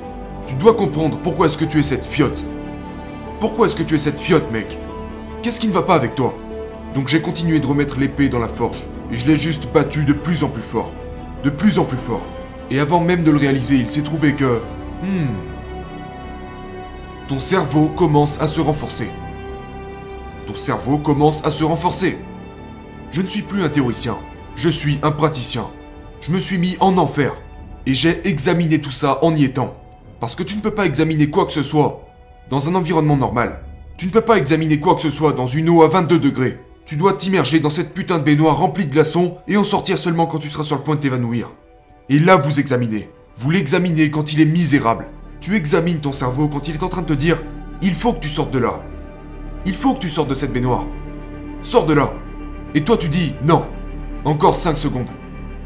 Tu 0.45 0.55
dois 0.55 0.75
comprendre 0.75 1.17
pourquoi 1.21 1.47
est-ce 1.47 1.57
que 1.57 1.65
tu 1.65 1.79
es 1.79 1.83
cette 1.83 2.05
fiotte. 2.05 2.43
Pourquoi 3.39 3.67
est-ce 3.67 3.75
que 3.75 3.83
tu 3.83 3.95
es 3.95 3.97
cette 3.97 4.19
fiotte, 4.19 4.51
mec? 4.51 4.77
Qu'est-ce 5.41 5.59
qui 5.59 5.67
ne 5.67 5.73
va 5.73 5.81
pas 5.81 5.95
avec 5.95 6.13
toi 6.13 6.35
Donc 6.93 7.07
j'ai 7.07 7.19
continué 7.19 7.59
de 7.59 7.65
remettre 7.65 7.99
l'épée 7.99 8.29
dans 8.29 8.37
la 8.37 8.47
forge. 8.47 8.83
Et 9.11 9.15
je 9.15 9.25
l'ai 9.25 9.35
juste 9.35 9.71
battu 9.73 10.05
de 10.05 10.13
plus 10.13 10.43
en 10.43 10.49
plus 10.49 10.61
fort. 10.61 10.91
De 11.43 11.49
plus 11.49 11.79
en 11.79 11.83
plus 11.83 11.97
fort. 11.97 12.21
Et 12.69 12.79
avant 12.79 12.99
même 12.99 13.23
de 13.23 13.31
le 13.31 13.39
réaliser, 13.39 13.77
il 13.77 13.89
s'est 13.89 14.03
trouvé 14.03 14.35
que... 14.35 14.61
Hmm... 15.01 15.33
Ton 17.27 17.39
cerveau 17.39 17.89
commence 17.89 18.39
à 18.39 18.45
se 18.45 18.61
renforcer. 18.61 19.09
Ton 20.45 20.55
cerveau 20.55 20.99
commence 20.99 21.43
à 21.43 21.49
se 21.49 21.63
renforcer. 21.63 22.19
Je 23.11 23.23
ne 23.23 23.27
suis 23.27 23.41
plus 23.41 23.63
un 23.63 23.69
théoricien. 23.69 24.17
Je 24.55 24.69
suis 24.69 24.99
un 25.01 25.11
praticien. 25.11 25.71
Je 26.21 26.31
me 26.31 26.37
suis 26.37 26.59
mis 26.59 26.77
en 26.79 26.99
enfer. 26.99 27.33
Et 27.87 27.95
j'ai 27.95 28.27
examiné 28.27 28.79
tout 28.79 28.91
ça 28.91 29.17
en 29.23 29.35
y 29.35 29.45
étant. 29.45 29.75
Parce 30.19 30.35
que 30.35 30.43
tu 30.43 30.55
ne 30.55 30.61
peux 30.61 30.75
pas 30.75 30.85
examiner 30.85 31.31
quoi 31.31 31.47
que 31.47 31.53
ce 31.53 31.63
soit 31.63 32.07
dans 32.51 32.69
un 32.69 32.75
environnement 32.75 33.17
normal. 33.17 33.63
Tu 34.01 34.07
ne 34.07 34.11
peux 34.11 34.21
pas 34.21 34.39
examiner 34.39 34.79
quoi 34.79 34.95
que 34.95 35.03
ce 35.03 35.11
soit 35.11 35.33
dans 35.33 35.45
une 35.45 35.69
eau 35.69 35.83
à 35.83 35.87
22 35.87 36.17
degrés. 36.17 36.57
Tu 36.85 36.95
dois 36.95 37.13
t'immerger 37.13 37.59
dans 37.59 37.69
cette 37.69 37.93
putain 37.93 38.17
de 38.17 38.23
baignoire 38.23 38.57
remplie 38.57 38.87
de 38.87 38.91
glaçons 38.91 39.37
et 39.47 39.57
en 39.57 39.63
sortir 39.63 39.99
seulement 39.99 40.25
quand 40.25 40.39
tu 40.39 40.49
seras 40.49 40.63
sur 40.63 40.77
le 40.77 40.81
point 40.81 40.95
de 40.95 41.01
t'évanouir. 41.01 41.51
Et 42.09 42.17
là, 42.17 42.35
vous 42.35 42.59
examinez. 42.59 43.11
Vous 43.37 43.51
l'examinez 43.51 44.09
quand 44.09 44.33
il 44.33 44.41
est 44.41 44.45
misérable. 44.45 45.05
Tu 45.39 45.55
examines 45.55 45.99
ton 45.99 46.13
cerveau 46.13 46.47
quand 46.47 46.67
il 46.67 46.73
est 46.73 46.83
en 46.83 46.89
train 46.89 47.03
de 47.03 47.09
te 47.09 47.13
dire 47.13 47.43
Il 47.83 47.93
faut 47.93 48.13
que 48.13 48.21
tu 48.21 48.27
sortes 48.27 48.49
de 48.49 48.57
là. 48.57 48.81
Il 49.67 49.75
faut 49.75 49.93
que 49.93 49.99
tu 49.99 50.09
sortes 50.09 50.31
de 50.31 50.33
cette 50.33 50.51
baignoire. 50.51 50.87
Sors 51.61 51.85
de 51.85 51.93
là. 51.93 52.11
Et 52.73 52.83
toi, 52.83 52.97
tu 52.97 53.07
dis 53.07 53.35
Non. 53.43 53.67
Encore 54.25 54.55
5 54.55 54.79
secondes. 54.79 55.11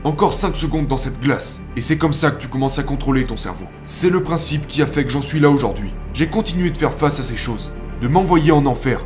Encore 0.03 0.33
5 0.33 0.57
secondes 0.57 0.87
dans 0.87 0.97
cette 0.97 1.21
glace. 1.21 1.61
Et 1.77 1.81
c'est 1.81 1.97
comme 1.97 2.11
ça 2.11 2.31
que 2.31 2.41
tu 2.41 2.49
commences 2.49 2.79
à 2.79 2.83
contrôler 2.83 3.25
ton 3.25 3.37
cerveau. 3.37 3.67
C'est 3.85 4.09
le 4.09 4.23
principe 4.23 4.67
qui 4.67 4.81
a 4.81 4.87
fait 4.87 5.05
que 5.05 5.11
j'en 5.11 5.21
suis 5.21 5.39
là 5.39 5.49
aujourd'hui. 5.49 5.93
J'ai 6.13 6.27
continué 6.27 6.69
de 6.69 6.77
faire 6.77 6.93
face 6.93 7.21
à 7.21 7.23
ces 7.23 7.37
choses. 7.37 7.71
De 8.01 8.07
m'envoyer 8.07 8.51
en 8.51 8.65
enfer. 8.65 8.99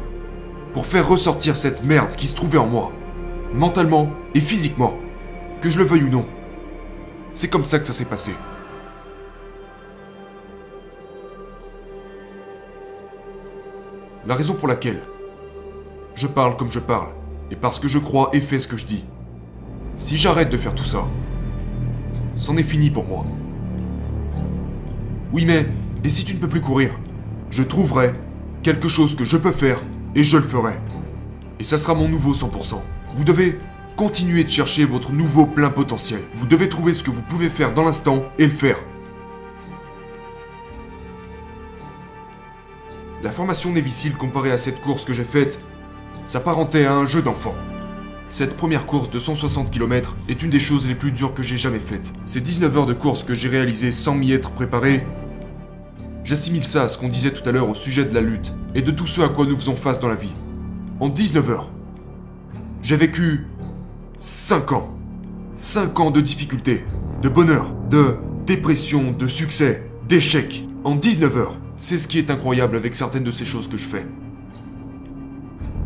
Pour 0.74 0.86
faire 0.86 1.08
ressortir 1.08 1.56
cette 1.56 1.84
merde 1.84 2.16
qui 2.16 2.28
se 2.28 2.36
trouvait 2.36 2.58
en 2.58 2.68
moi. 2.68 2.92
Mentalement 3.54 4.10
et 4.34 4.40
physiquement. 4.40 4.96
Que 5.62 5.70
je 5.70 5.78
le 5.78 5.86
veuille 5.86 6.04
ou 6.04 6.10
non. 6.10 6.26
C'est 7.34 7.48
comme 7.48 7.66
ça 7.66 7.80
que 7.80 7.88
ça 7.88 7.94
s'est 7.94 8.06
passé. 8.06 8.34
La 14.28 14.36
raison 14.36 14.54
pour 14.54 14.68
laquelle 14.68 15.02
je 16.16 16.28
parle 16.28 16.58
comme 16.58 16.72
je 16.72 16.80
parle, 16.80 17.08
et 17.50 17.56
parce 17.56 17.80
que 17.80 17.88
je 17.88 17.98
crois 17.98 18.30
et 18.34 18.42
fais 18.42 18.60
ce 18.60 18.68
que 18.68 18.78
je 18.78 18.86
dis. 18.86 19.06
Si 19.96 20.18
j'arrête 20.18 20.50
de 20.50 20.58
faire 20.58 20.76
tout 20.76 20.84
ça, 20.84 21.08
c'en 22.36 22.58
est 22.58 22.64
fini 22.64 22.90
pour 22.90 23.06
moi. 23.06 23.24
Oui 25.32 25.46
mais, 25.46 25.66
et 26.04 26.10
si 26.10 26.26
tu 26.26 26.36
ne 26.36 26.40
peux 26.40 26.50
plus 26.50 26.62
courir 26.62 26.92
Je 27.52 27.64
trouverai 27.64 28.14
quelque 28.64 28.88
chose 28.88 29.16
que 29.16 29.26
je 29.26 29.38
peux 29.38 29.52
faire, 29.52 29.80
et 30.16 30.24
je 30.24 30.38
le 30.38 30.44
ferai. 30.44 30.80
Et 31.60 31.64
ça 31.64 31.78
sera 31.78 31.94
mon 31.94 32.08
nouveau 32.08 32.34
100%. 32.34 32.82
Vous 33.16 33.24
devez 33.24 33.60
continuer 33.96 34.44
de 34.44 34.50
chercher 34.50 34.86
votre 34.86 35.12
nouveau 35.12 35.46
plein 35.46 35.70
potentiel. 35.70 36.22
Vous 36.36 36.48
devez 36.48 36.70
trouver 36.70 36.94
ce 36.94 37.04
que 37.04 37.12
vous 37.12 37.22
pouvez 37.22 37.50
faire 37.50 37.74
dans 37.74 37.84
l'instant 37.84 38.24
et 38.38 38.46
le 38.46 38.52
faire. 38.52 38.78
La 43.22 43.32
formation 43.32 43.72
Névicile 43.72 44.14
comparée 44.14 44.52
à 44.52 44.58
cette 44.58 44.80
course 44.80 45.04
que 45.04 45.14
j'ai 45.14 45.26
faite 45.26 45.60
s'apparentait 46.26 46.86
à 46.86 46.94
un 46.94 47.06
jeu 47.06 47.22
d'enfant. 47.22 47.56
Cette 48.30 48.56
première 48.56 48.86
course 48.86 49.10
de 49.10 49.20
160 49.20 49.72
km 49.72 50.16
est 50.30 50.44
une 50.44 50.52
des 50.52 50.60
choses 50.60 50.88
les 50.88 50.96
plus 50.96 51.12
dures 51.12 51.34
que 51.34 51.44
j'ai 51.44 51.58
jamais 51.58 51.80
faites. 51.80 52.14
Ces 52.26 52.40
19 52.40 52.78
heures 52.78 52.86
de 52.86 52.94
course 52.94 53.24
que 53.24 53.36
j'ai 53.36 53.50
réalisées 53.50 53.92
sans 53.92 54.16
m'y 54.16 54.32
être 54.32 54.52
préparé, 54.52 55.04
j'assimile 56.30 56.64
ça 56.64 56.84
à 56.84 56.88
ce 56.88 57.00
qu'on 57.00 57.10
disait 57.10 57.34
tout 57.34 57.42
à 57.50 57.52
l'heure 57.52 57.68
au 57.68 57.74
sujet 57.74 58.06
de 58.06 58.14
la 58.14 58.22
lutte 58.22 58.54
et 58.76 58.84
de 58.84 58.92
tout 58.92 59.08
ce 59.08 59.22
à 59.22 59.30
quoi 59.30 59.48
nous 59.48 59.58
faisons 59.58 59.76
face 59.76 60.00
dans 60.00 60.08
la 60.08 60.14
vie. 60.14 60.32
En 61.00 61.10
19 61.10 61.50
heures, 61.50 61.72
j'ai 62.84 62.98
vécu 62.98 63.48
5 64.20 64.74
ans. 64.74 64.96
5 65.58 66.00
ans 66.00 66.12
de 66.12 66.22
difficultés, 66.22 66.86
de 67.24 67.30
bonheur, 67.30 67.74
de 67.90 68.16
dépression, 68.46 69.12
de 69.12 69.28
succès, 69.28 69.90
d'échecs. 70.08 70.66
En 70.84 70.94
19 70.94 71.36
heures. 71.36 71.58
C'est 71.78 71.98
ce 71.98 72.08
qui 72.08 72.20
est 72.20 72.30
incroyable 72.30 72.78
avec 72.78 72.96
certaines 72.96 73.24
de 73.24 73.32
ces 73.32 73.46
choses 73.46 73.68
que 73.68 73.78
je 73.78 73.88
fais. 73.88 74.06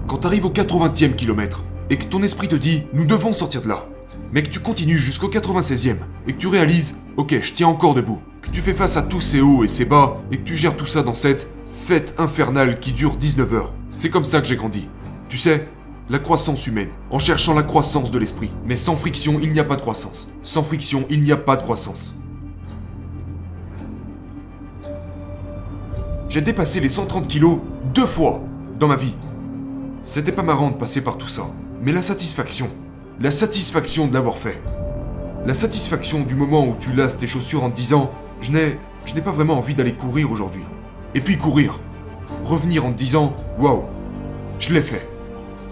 Quand 0.09 0.17
t'arrives 0.17 0.45
au 0.45 0.49
80e 0.49 1.15
kilomètre, 1.15 1.63
et 1.89 1.97
que 1.97 2.05
ton 2.05 2.21
esprit 2.21 2.49
te 2.49 2.55
dit 2.55 2.83
nous 2.91 3.05
devons 3.05 3.31
sortir 3.31 3.61
de 3.61 3.69
là, 3.69 3.87
mais 4.33 4.43
que 4.43 4.49
tu 4.49 4.59
continues 4.59 4.97
jusqu'au 4.97 5.29
96e, 5.29 5.95
et 6.27 6.33
que 6.33 6.37
tu 6.37 6.47
réalises 6.47 6.97
ok 7.17 7.39
je 7.41 7.53
tiens 7.53 7.67
encore 7.67 7.93
debout, 7.93 8.19
que 8.41 8.49
tu 8.49 8.61
fais 8.61 8.73
face 8.73 8.97
à 8.97 9.03
tous 9.03 9.21
ces 9.21 9.41
hauts 9.41 9.63
et 9.63 9.67
ces 9.67 9.85
bas, 9.85 10.17
et 10.31 10.37
que 10.37 10.43
tu 10.43 10.57
gères 10.57 10.75
tout 10.75 10.85
ça 10.85 11.03
dans 11.03 11.13
cette 11.13 11.47
fête 11.85 12.15
infernale 12.17 12.79
qui 12.79 12.93
dure 12.93 13.15
19 13.15 13.53
heures. 13.53 13.73
C'est 13.95 14.09
comme 14.09 14.25
ça 14.25 14.41
que 14.41 14.47
j'ai 14.47 14.55
grandi. 14.55 14.87
Tu 15.29 15.37
sais, 15.37 15.67
la 16.09 16.19
croissance 16.19 16.65
humaine, 16.67 16.89
en 17.11 17.19
cherchant 17.19 17.53
la 17.53 17.63
croissance 17.63 18.11
de 18.11 18.17
l'esprit. 18.17 18.51
Mais 18.65 18.75
sans 18.75 18.95
friction, 18.95 19.39
il 19.41 19.51
n'y 19.51 19.59
a 19.59 19.63
pas 19.63 19.75
de 19.75 19.81
croissance. 19.81 20.31
Sans 20.41 20.63
friction, 20.63 21.05
il 21.09 21.23
n'y 21.23 21.31
a 21.31 21.37
pas 21.37 21.55
de 21.55 21.61
croissance. 21.61 22.15
J'ai 26.29 26.41
dépassé 26.41 26.79
les 26.79 26.89
130 26.89 27.27
kilos 27.27 27.59
deux 27.93 28.07
fois 28.07 28.41
dans 28.79 28.87
ma 28.87 28.95
vie. 28.95 29.13
C'était 30.03 30.31
pas 30.31 30.43
marrant 30.43 30.71
de 30.71 30.75
passer 30.75 31.01
par 31.01 31.17
tout 31.17 31.27
ça, 31.27 31.43
mais 31.81 31.91
la 31.91 32.01
satisfaction, 32.01 32.69
la 33.19 33.31
satisfaction 33.31 34.07
de 34.07 34.13
l'avoir 34.13 34.37
fait. 34.37 34.59
La 35.45 35.53
satisfaction 35.53 36.21
du 36.21 36.35
moment 36.35 36.65
où 36.65 36.75
tu 36.79 36.93
lasses 36.93 37.17
tes 37.17 37.27
chaussures 37.27 37.63
en 37.63 37.69
te 37.69 37.75
disant 37.75 38.11
je 38.41 38.51
n'ai 38.51 39.21
pas 39.21 39.31
vraiment 39.31 39.57
envie 39.57 39.75
d'aller 39.75 39.93
courir 39.93 40.31
aujourd'hui. 40.31 40.63
Et 41.15 41.21
puis 41.21 41.37
courir. 41.37 41.79
Revenir 42.43 42.85
en 42.85 42.91
te 42.91 42.97
disant 42.97 43.35
waouh, 43.59 43.83
je 44.59 44.73
l'ai 44.73 44.81
fait. 44.81 45.07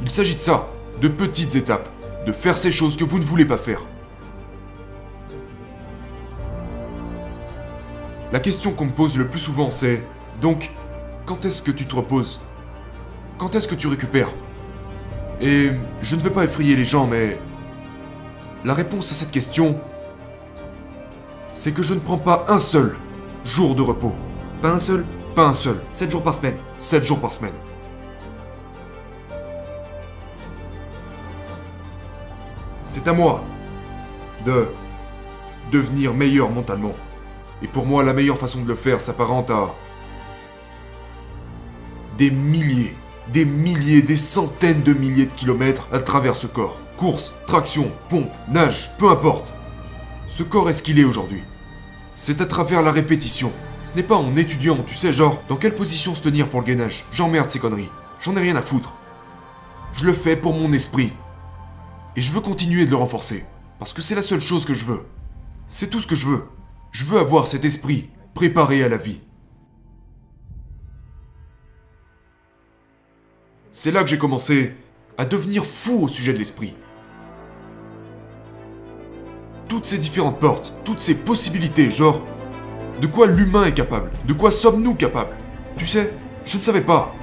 Il 0.02 0.10
s'agit 0.10 0.36
de 0.36 0.40
ça, 0.40 0.70
de 1.02 1.08
petites 1.08 1.56
étapes, 1.56 1.90
de 2.26 2.32
faire 2.32 2.58
ces 2.58 2.72
choses 2.72 2.96
que 2.96 3.04
vous 3.04 3.18
ne 3.18 3.24
voulez 3.24 3.46
pas 3.46 3.58
faire. 3.58 3.82
La 8.32 8.40
question 8.40 8.72
qu'on 8.72 8.86
me 8.86 8.92
pose 8.92 9.18
le 9.18 9.28
plus 9.28 9.40
souvent 9.40 9.72
c'est 9.72 10.04
donc, 10.40 10.72
quand 11.26 11.46
est-ce 11.46 11.62
que 11.62 11.72
tu 11.72 11.86
te 11.86 11.96
reposes? 11.96 12.40
Quand 13.38 13.56
est-ce 13.56 13.68
que 13.68 13.76
tu 13.76 13.88
récupères? 13.88 14.30
Et 15.42 15.72
je 16.02 16.16
ne 16.16 16.22
veux 16.22 16.30
pas 16.30 16.44
effrayer 16.44 16.76
les 16.76 16.86
gens, 16.86 17.08
mais 17.08 17.38
la 18.64 18.76
réponse 18.76 19.12
à 19.12 19.16
cette 19.16 19.32
question, 19.32 19.76
c'est 21.50 21.72
que 21.72 21.82
je 21.82 21.96
ne 21.96 22.00
prends 22.00 22.20
pas 22.20 22.46
un 22.48 22.60
seul 22.60 22.96
jour 23.44 23.74
de 23.74 23.82
repos. 23.82 24.14
Pas 24.62 24.72
un 24.72 24.80
seul 24.80 25.04
Pas 25.36 25.48
un 25.48 25.54
seul. 25.54 25.82
7 25.90 26.12
jours 26.12 26.24
par 26.24 26.36
semaine. 26.36 26.58
7 26.78 27.04
jours 27.04 27.20
par 27.20 27.34
semaine. 27.34 27.54
C'est 32.84 33.08
à 33.08 33.14
moi 33.14 33.42
de 34.46 34.68
devenir 35.72 36.14
meilleur 36.14 36.50
mentalement. 36.50 36.94
Et 37.64 37.68
pour 37.68 37.86
moi, 37.86 38.04
la 38.04 38.12
meilleure 38.12 38.38
façon 38.38 38.62
de 38.62 38.68
le 38.68 38.76
faire 38.76 39.00
s'apparente 39.00 39.50
à 39.50 39.74
des 42.18 42.30
milliers, 42.30 42.94
des 43.32 43.46
milliers, 43.46 44.02
des 44.02 44.18
centaines 44.18 44.84
de 44.84 44.94
milliers 44.94 45.26
de 45.26 45.34
kilomètres 45.34 45.88
à 45.92 46.00
travers 46.00 46.36
ce 46.36 46.48
corps. 46.48 46.78
Course, 46.98 47.38
traction, 47.48 47.92
pompe, 48.10 48.32
nage, 48.50 48.92
peu 48.98 49.10
importe. 49.10 49.54
Ce 50.28 50.44
corps 50.44 50.70
est 50.70 50.74
ce 50.74 50.84
qu'il 50.84 51.00
est 51.00 51.06
aujourd'hui. 51.06 51.44
C'est 52.14 52.42
à 52.42 52.46
travers 52.46 52.82
la 52.82 52.92
répétition. 52.92 53.52
Ce 53.84 53.94
n'est 53.96 54.04
pas 54.04 54.16
en 54.16 54.36
étudiant, 54.36 54.84
tu 54.86 54.96
sais, 54.96 55.14
genre, 55.14 55.42
dans 55.48 55.56
quelle 55.56 55.76
position 55.76 56.14
se 56.14 56.22
tenir 56.22 56.50
pour 56.50 56.60
le 56.60 56.66
gainage. 56.66 57.06
J'emmerde 57.12 57.50
ces 57.50 57.60
conneries. 57.60 57.90
J'en 58.20 58.36
ai 58.36 58.42
rien 58.42 58.56
à 58.56 58.62
foutre. 58.62 58.94
Je 59.94 60.06
le 60.06 60.14
fais 60.14 60.36
pour 60.36 60.54
mon 60.54 60.74
esprit. 60.74 61.14
Et 62.16 62.22
je 62.22 62.32
veux 62.32 62.42
continuer 62.42 62.86
de 62.86 62.92
le 62.92 62.98
renforcer. 62.98 63.46
Parce 63.80 63.94
que 63.94 64.02
c'est 64.02 64.16
la 64.16 64.24
seule 64.24 64.42
chose 64.42 64.66
que 64.66 64.74
je 64.74 64.86
veux. 64.86 65.06
C'est 65.68 65.90
tout 65.90 66.00
ce 66.00 66.08
que 66.08 66.16
je 66.16 66.28
veux. 66.28 66.46
Je 66.92 67.06
veux 67.06 67.20
avoir 67.20 67.48
cet 67.48 67.66
esprit 67.66 68.10
préparé 68.36 68.84
à 68.84 68.90
la 68.90 68.98
vie. 68.98 69.22
C'est 73.74 73.92
là 73.92 74.04
que 74.04 74.10
j'ai 74.10 74.18
commencé 74.18 74.74
à 75.18 75.24
devenir 75.24 75.66
fou 75.66 76.04
au 76.04 76.08
sujet 76.10 76.34
de 76.34 76.38
l'esprit. 76.38 76.76
Toutes 79.70 79.86
ces 79.86 79.98
différentes 79.98 80.40
portes, 80.42 80.74
toutes 80.84 81.00
ces 81.00 81.16
possibilités, 81.16 81.90
genre, 81.90 82.22
de 83.00 83.08
quoi 83.08 83.28
l'humain 83.28 83.64
est 83.64 83.74
capable 83.74 84.12
De 84.28 84.34
quoi 84.34 84.52
sommes-nous 84.52 84.96
capables? 84.96 85.38
Tu 85.78 85.88
sais, 85.88 86.12
je 86.44 86.58
ne 86.58 86.62
savais 86.62 86.82
pas. 86.82 87.16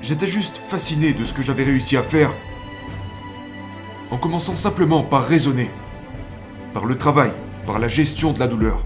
J'étais 0.00 0.26
juste 0.26 0.56
fasciné 0.56 1.12
de 1.12 1.26
ce 1.26 1.34
que 1.34 1.42
j'avais 1.42 1.64
réussi 1.64 1.98
à 1.98 2.02
faire 2.02 2.32
en 4.10 4.16
commençant 4.16 4.56
simplement 4.56 5.02
par 5.02 5.26
raisonner, 5.26 5.70
par 6.72 6.86
le 6.86 6.96
travail, 6.96 7.32
par 7.66 7.78
la 7.78 7.88
gestion 7.88 8.32
de 8.32 8.38
la 8.38 8.46
douleur. 8.46 8.82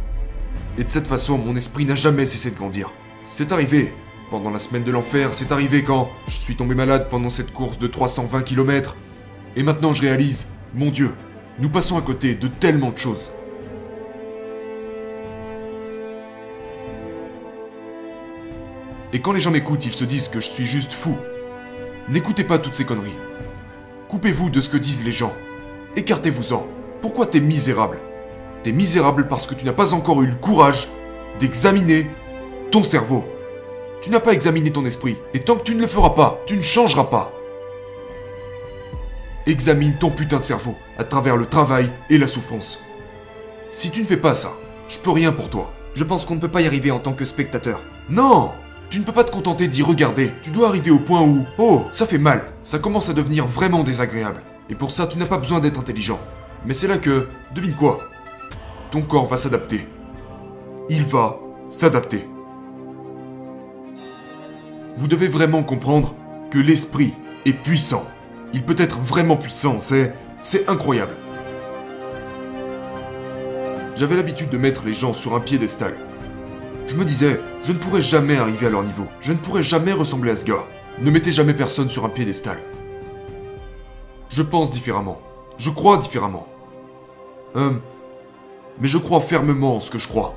Et 0.77 0.83
de 0.83 0.89
cette 0.89 1.07
façon, 1.07 1.39
mon 1.39 1.55
esprit 1.55 1.85
n'a 1.85 1.95
jamais 1.95 2.27
cessé 2.27 2.51
de 2.51 2.57
grandir. 2.57 2.91
C'est 3.23 3.53
arrivé 3.53 3.93
pendant 4.31 4.51
la 4.51 4.59
semaine 4.59 4.83
de 4.83 4.91
l'enfer, 4.91 5.35
c'est 5.35 5.53
arrivé 5.53 5.83
quand 5.83 6.11
je 6.27 6.37
suis 6.37 6.57
tombé 6.57 6.75
malade 6.75 7.09
pendant 7.11 7.31
cette 7.31 7.53
course 7.53 7.79
de 7.79 7.87
320 7.87 8.43
km. 8.43 8.97
Et 9.55 9.63
maintenant 9.63 9.93
je 9.93 10.03
réalise, 10.03 10.49
mon 10.75 10.91
Dieu, 10.91 11.15
nous 11.59 11.71
passons 11.71 11.97
à 11.97 12.03
côté 12.03 12.35
de 12.35 12.49
tellement 12.49 12.91
de 12.91 12.99
choses. 12.99 13.33
Et 19.13 19.21
quand 19.21 19.33
les 19.33 19.41
gens 19.41 19.53
m'écoutent, 19.53 19.87
ils 19.87 19.95
se 19.95 20.05
disent 20.05 20.29
que 20.29 20.41
je 20.41 20.51
suis 20.51 20.67
juste 20.67 20.93
fou. 20.93 21.17
N'écoutez 22.09 22.45
pas 22.45 22.59
toutes 22.59 22.77
ces 22.77 22.85
conneries. 22.85 23.17
Coupez-vous 24.09 24.51
de 24.51 24.61
ce 24.61 24.69
que 24.69 24.77
disent 24.77 25.05
les 25.05 25.13
gens. 25.13 25.33
Écartez-vous-en. 25.95 26.67
Pourquoi 27.01 27.27
t'es 27.27 27.41
misérable? 27.41 27.99
T'es 28.63 28.73
misérable 28.73 29.29
parce 29.29 29.47
que 29.47 29.55
tu 29.55 29.65
n'as 29.65 29.73
pas 29.73 29.95
encore 29.95 30.23
eu 30.23 30.27
le 30.27 30.35
courage 30.35 30.89
d'examiner 31.39 32.11
ton 32.71 32.83
cerveau. 32.83 33.25
Tu 34.03 34.11
n'as 34.11 34.21
pas 34.21 34.33
examiné 34.33 34.71
ton 34.71 34.85
esprit. 34.85 35.17
Et 35.35 35.41
tant 35.41 35.57
que 35.57 35.65
tu 35.65 35.75
ne 35.75 35.81
le 35.81 35.87
feras 35.87 36.11
pas, 36.11 36.41
tu 36.47 36.57
ne 36.57 36.63
changeras 36.63 37.05
pas. 37.05 37.33
Examine 39.47 39.97
ton 39.99 40.11
putain 40.11 40.39
de 40.39 40.45
cerveau 40.45 40.75
à 40.99 41.05
travers 41.05 41.37
le 41.37 41.47
travail 41.47 41.91
et 42.11 42.19
la 42.19 42.27
souffrance. 42.27 42.85
Si 43.71 43.91
tu 43.91 44.01
ne 44.01 44.07
fais 44.07 44.17
pas 44.17 44.35
ça, 44.35 44.53
je 44.89 44.99
peux 44.99 45.11
rien 45.11 45.33
pour 45.33 45.49
toi. 45.49 45.73
Je 45.95 46.05
pense 46.05 46.25
qu'on 46.25 46.35
ne 46.35 46.41
peut 46.41 46.49
pas 46.49 46.61
y 46.61 46.67
arriver 46.67 46.91
en 46.91 46.99
tant 46.99 47.13
que 47.13 47.25
spectateur. 47.25 47.81
Non 48.11 48.51
Tu 48.91 48.99
ne 49.01 49.05
peux 49.05 49.13
pas 49.13 49.25
te 49.25 49.31
contenter 49.31 49.69
d'y 49.69 49.83
regarder. 49.83 50.33
Tu 50.43 50.51
dois 50.51 50.69
arriver 50.69 50.91
au 50.91 50.99
point 50.99 51.23
où, 51.23 51.47
oh, 51.59 51.85
ça 51.91 52.07
fait 52.07 52.19
mal. 52.19 52.53
Ça 52.63 52.79
commence 52.79 53.09
à 53.09 53.15
devenir 53.15 53.47
vraiment 53.47 53.83
désagréable. 53.83 54.43
Et 54.69 54.75
pour 54.75 54.91
ça, 54.91 55.07
tu 55.07 55.19
n'as 55.19 55.27
pas 55.27 55.39
besoin 55.39 55.61
d'être 55.61 55.81
intelligent. 55.81 56.21
Mais 56.65 56.75
c'est 56.75 56.89
là 56.89 56.99
que, 56.99 57.29
devine 57.55 57.75
quoi? 57.75 58.01
Ton 58.91 59.03
corps 59.03 59.27
va 59.27 59.37
s'adapter. 59.37 59.87
Il 60.89 61.05
va 61.05 61.39
s'adapter. 61.71 62.29
Vous 64.97 65.09
devez 65.09 65.29
vraiment 65.29 65.63
comprendre 65.63 66.15
que 66.51 66.59
l'esprit 66.59 67.15
est 67.45 67.53
puissant. 67.53 68.05
Il 68.55 68.63
peut 68.63 68.77
être 68.79 68.99
vraiment 68.99 69.37
puissant, 69.37 69.79
c'est... 69.81 70.15
c'est 70.41 70.69
incroyable. 70.69 71.15
J'avais 73.97 74.17
l'habitude 74.17 74.51
de 74.51 74.59
mettre 74.59 74.85
les 74.85 74.95
gens 74.95 75.13
sur 75.13 75.35
un 75.35 75.41
piédestal. 75.41 75.95
Je 76.87 76.97
me 76.97 77.05
disais, 77.05 77.41
je 77.63 77.73
ne 77.73 77.79
pourrais 77.79 78.01
jamais 78.01 78.37
arriver 78.37 78.67
à 78.67 78.71
leur 78.71 78.85
niveau. 78.85 79.07
Je 79.21 79.33
ne 79.33 79.39
pourrais 79.39 79.63
jamais 79.63 79.93
ressembler 79.93 80.31
à 80.31 80.37
ce 80.37 80.45
gars. 80.45 80.65
Ne 80.99 81.11
mettez 81.11 81.33
jamais 81.33 81.55
personne 81.55 81.91
sur 81.91 82.05
un 82.05 82.09
piédestal. 82.09 82.59
Je 84.31 84.43
pense 84.43 84.71
différemment. 84.71 85.21
Je 85.59 85.71
crois 85.71 85.99
différemment. 85.99 86.47
Hum. 87.55 87.81
Mais 88.81 88.89
je 88.89 88.99
crois 88.99 89.21
fermement 89.21 89.77
en 89.77 89.81
ce 89.81 89.91
que 89.91 89.99
je 89.99 90.09
crois. 90.09 90.35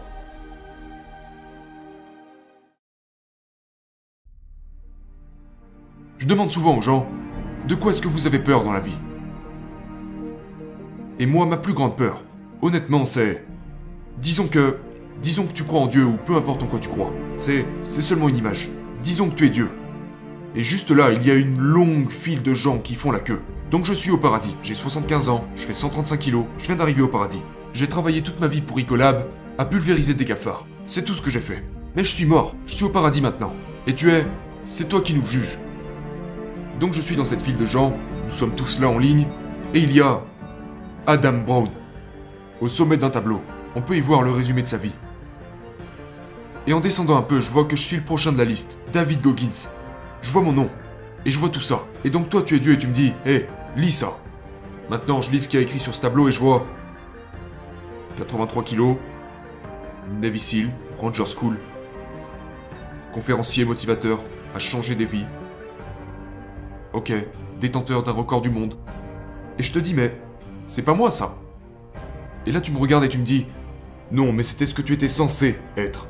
Je 6.20 6.28
demande 6.28 6.52
souvent 6.52 6.78
aux 6.78 6.82
gens 6.82 7.08
De 7.68 7.76
quoi 7.76 7.92
est-ce 7.92 8.02
que 8.02 8.10
vous 8.10 8.28
avez 8.28 8.40
peur 8.40 8.66
dans 8.66 8.74
la 8.74 8.82
vie? 8.82 8.98
Et 11.18 11.26
moi, 11.26 11.46
ma 11.46 11.56
plus 11.56 11.74
grande 11.74 11.96
peur, 11.96 12.22
honnêtement, 12.62 13.06
c'est... 13.06 13.46
Disons 14.18 14.48
que... 14.48 14.76
Disons 15.22 15.46
que 15.46 15.54
tu 15.54 15.64
crois 15.64 15.80
en 15.80 15.88
Dieu 15.88 16.06
ou 16.06 16.18
peu 16.18 16.36
importe 16.36 16.62
en 16.62 16.68
quoi 16.68 16.80
tu 16.80 16.90
crois. 16.90 17.14
C'est... 17.38 17.66
C'est 17.82 18.02
seulement 18.02 18.28
une 18.28 18.36
image. 18.36 18.70
Disons 19.02 19.30
que 19.30 19.36
tu 19.36 19.46
es 19.46 19.50
Dieu. 19.50 19.70
Et 20.56 20.64
juste 20.66 20.92
là, 20.92 21.14
il 21.14 21.26
y 21.26 21.32
a 21.32 21.36
une 21.36 21.58
longue 21.58 22.10
file 22.10 22.44
de 22.44 22.54
gens 22.54 22.80
qui 22.80 22.96
font 22.96 23.12
la 23.12 23.22
queue. 23.22 23.42
Donc 23.72 23.86
je 23.86 23.94
suis 23.94 24.12
au 24.12 24.18
paradis. 24.18 24.58
J'ai 24.62 24.74
75 24.74 25.30
ans, 25.30 25.46
je 25.56 25.64
fais 25.64 25.74
135 25.74 26.18
kilos, 26.20 26.48
je 26.58 26.68
viens 26.68 26.76
d'arriver 26.76 27.02
au 27.02 27.08
paradis. 27.08 27.42
J'ai 27.74 27.88
travaillé 27.88 28.22
toute 28.22 28.42
ma 28.42 28.48
vie 28.48 28.62
pour 28.62 28.78
Ecolab, 28.78 29.26
à 29.58 29.64
pulvériser 29.64 30.16
des 30.16 30.26
cafards. 30.26 30.66
C'est 30.86 31.06
tout 31.06 31.14
ce 31.14 31.22
que 31.22 31.30
j'ai 31.30 31.40
fait. 31.40 31.64
Mais 31.96 32.04
je 32.04 32.12
suis 32.12 32.26
mort, 32.26 32.56
je 32.66 32.76
suis 32.76 32.86
au 32.86 32.90
paradis 32.90 33.22
maintenant. 33.22 33.54
Et 33.88 33.96
tu 33.96 34.12
es... 34.12 34.26
C'est 34.66 34.90
toi 34.90 35.00
qui 35.00 35.14
nous 35.14 35.26
juges. 35.26 35.60
Donc 36.80 36.94
je 36.94 37.02
suis 37.02 37.16
dans 37.16 37.26
cette 37.26 37.42
file 37.42 37.58
de 37.58 37.66
gens, 37.66 37.98
nous 38.24 38.30
sommes 38.30 38.56
tous 38.56 38.80
là 38.80 38.90
en 38.90 38.98
ligne, 38.98 39.28
et 39.74 39.80
il 39.80 39.94
y 39.94 40.02
a... 40.02 40.22
Adam 41.08 41.40
Brown. 41.46 41.70
Au 42.62 42.68
sommet 42.68 42.98
d'un 42.98 43.10
tableau. 43.10 43.42
On 43.76 43.82
peut 43.82 43.98
y 43.98 44.02
voir 44.02 44.22
le 44.22 44.32
résumé 44.32 44.62
de 44.62 44.68
sa 44.68 44.78
vie. 44.78 44.94
Et 46.68 46.74
en 46.74 46.80
descendant 46.80 47.18
un 47.18 47.22
peu, 47.22 47.42
je 47.42 47.50
vois 47.50 47.66
que 47.66 47.76
je 47.76 47.82
suis 47.82 47.98
le 47.98 48.04
prochain 48.04 48.32
de 48.32 48.38
la 48.38 48.46
liste, 48.46 48.78
David 48.94 49.22
Goggins. 49.22 49.70
Je 50.22 50.32
vois 50.32 50.42
mon 50.42 50.52
nom. 50.52 50.70
Et 51.26 51.32
je 51.32 51.40
vois 51.40 51.50
tout 51.50 51.62
ça. 51.62 51.86
Et 52.04 52.10
donc 52.10 52.30
toi 52.30 52.42
tu 52.44 52.56
es 52.56 52.60
Dieu 52.60 52.74
et 52.74 52.78
tu 52.78 52.88
me 52.88 52.94
dis, 52.94 53.14
hé, 53.26 53.48
lis 53.76 53.92
ça. 53.92 54.18
Maintenant 54.90 55.22
je 55.22 55.32
lis 55.32 55.42
ce 55.42 55.50
qu'il 55.50 55.60
y 55.60 55.64
a 55.64 55.66
écrit 55.66 55.80
sur 55.80 55.96
ce 55.96 56.02
tableau 56.02 56.30
et 56.30 56.32
je 56.32 56.40
vois... 56.40 56.66
83 58.16 58.64
kilos, 58.64 58.98
Navy 60.22 60.70
Ranger 61.00 61.26
School, 61.26 61.58
conférencier 63.14 63.64
motivateur, 63.64 64.20
a 64.54 64.60
changé 64.60 64.96
des 64.96 65.06
vies. 65.06 65.26
Ok, 66.94 67.14
détenteur 67.60 68.04
d'un 68.04 68.12
record 68.12 68.42
du 68.42 68.50
monde. 68.50 68.76
Et 69.58 69.64
je 69.64 69.72
te 69.72 69.80
dis, 69.80 69.94
mais 69.94 70.20
c'est 70.66 70.82
pas 70.82 70.94
moi 70.94 71.12
ça. 71.12 71.38
Et 72.46 72.52
là 72.52 72.62
tu 72.62 72.72
me 72.72 72.80
regardes 72.80 73.04
et 73.04 73.10
tu 73.10 73.20
me 73.20 73.26
dis, 73.26 73.46
non, 74.12 74.34
mais 74.34 74.44
c'était 74.44 74.66
ce 74.66 74.74
que 74.74 74.82
tu 74.82 74.94
étais 74.94 75.08
censé 75.08 75.60
être. 75.78 76.08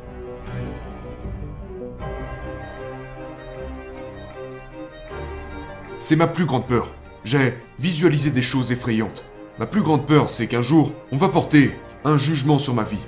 C'est 5.97 6.15
ma 6.15 6.27
plus 6.27 6.45
grande 6.45 6.65
peur. 6.65 6.93
J'ai 7.25 7.55
visualisé 7.77 8.31
des 8.31 8.41
choses 8.41 8.71
effrayantes. 8.71 9.25
Ma 9.59 9.65
plus 9.65 9.81
grande 9.81 10.05
peur, 10.05 10.29
c'est 10.29 10.47
qu'un 10.47 10.61
jour, 10.61 10.93
on 11.11 11.17
va 11.17 11.27
porter 11.27 11.75
un 12.05 12.17
jugement 12.17 12.57
sur 12.57 12.73
ma 12.73 12.83
vie. 12.83 13.03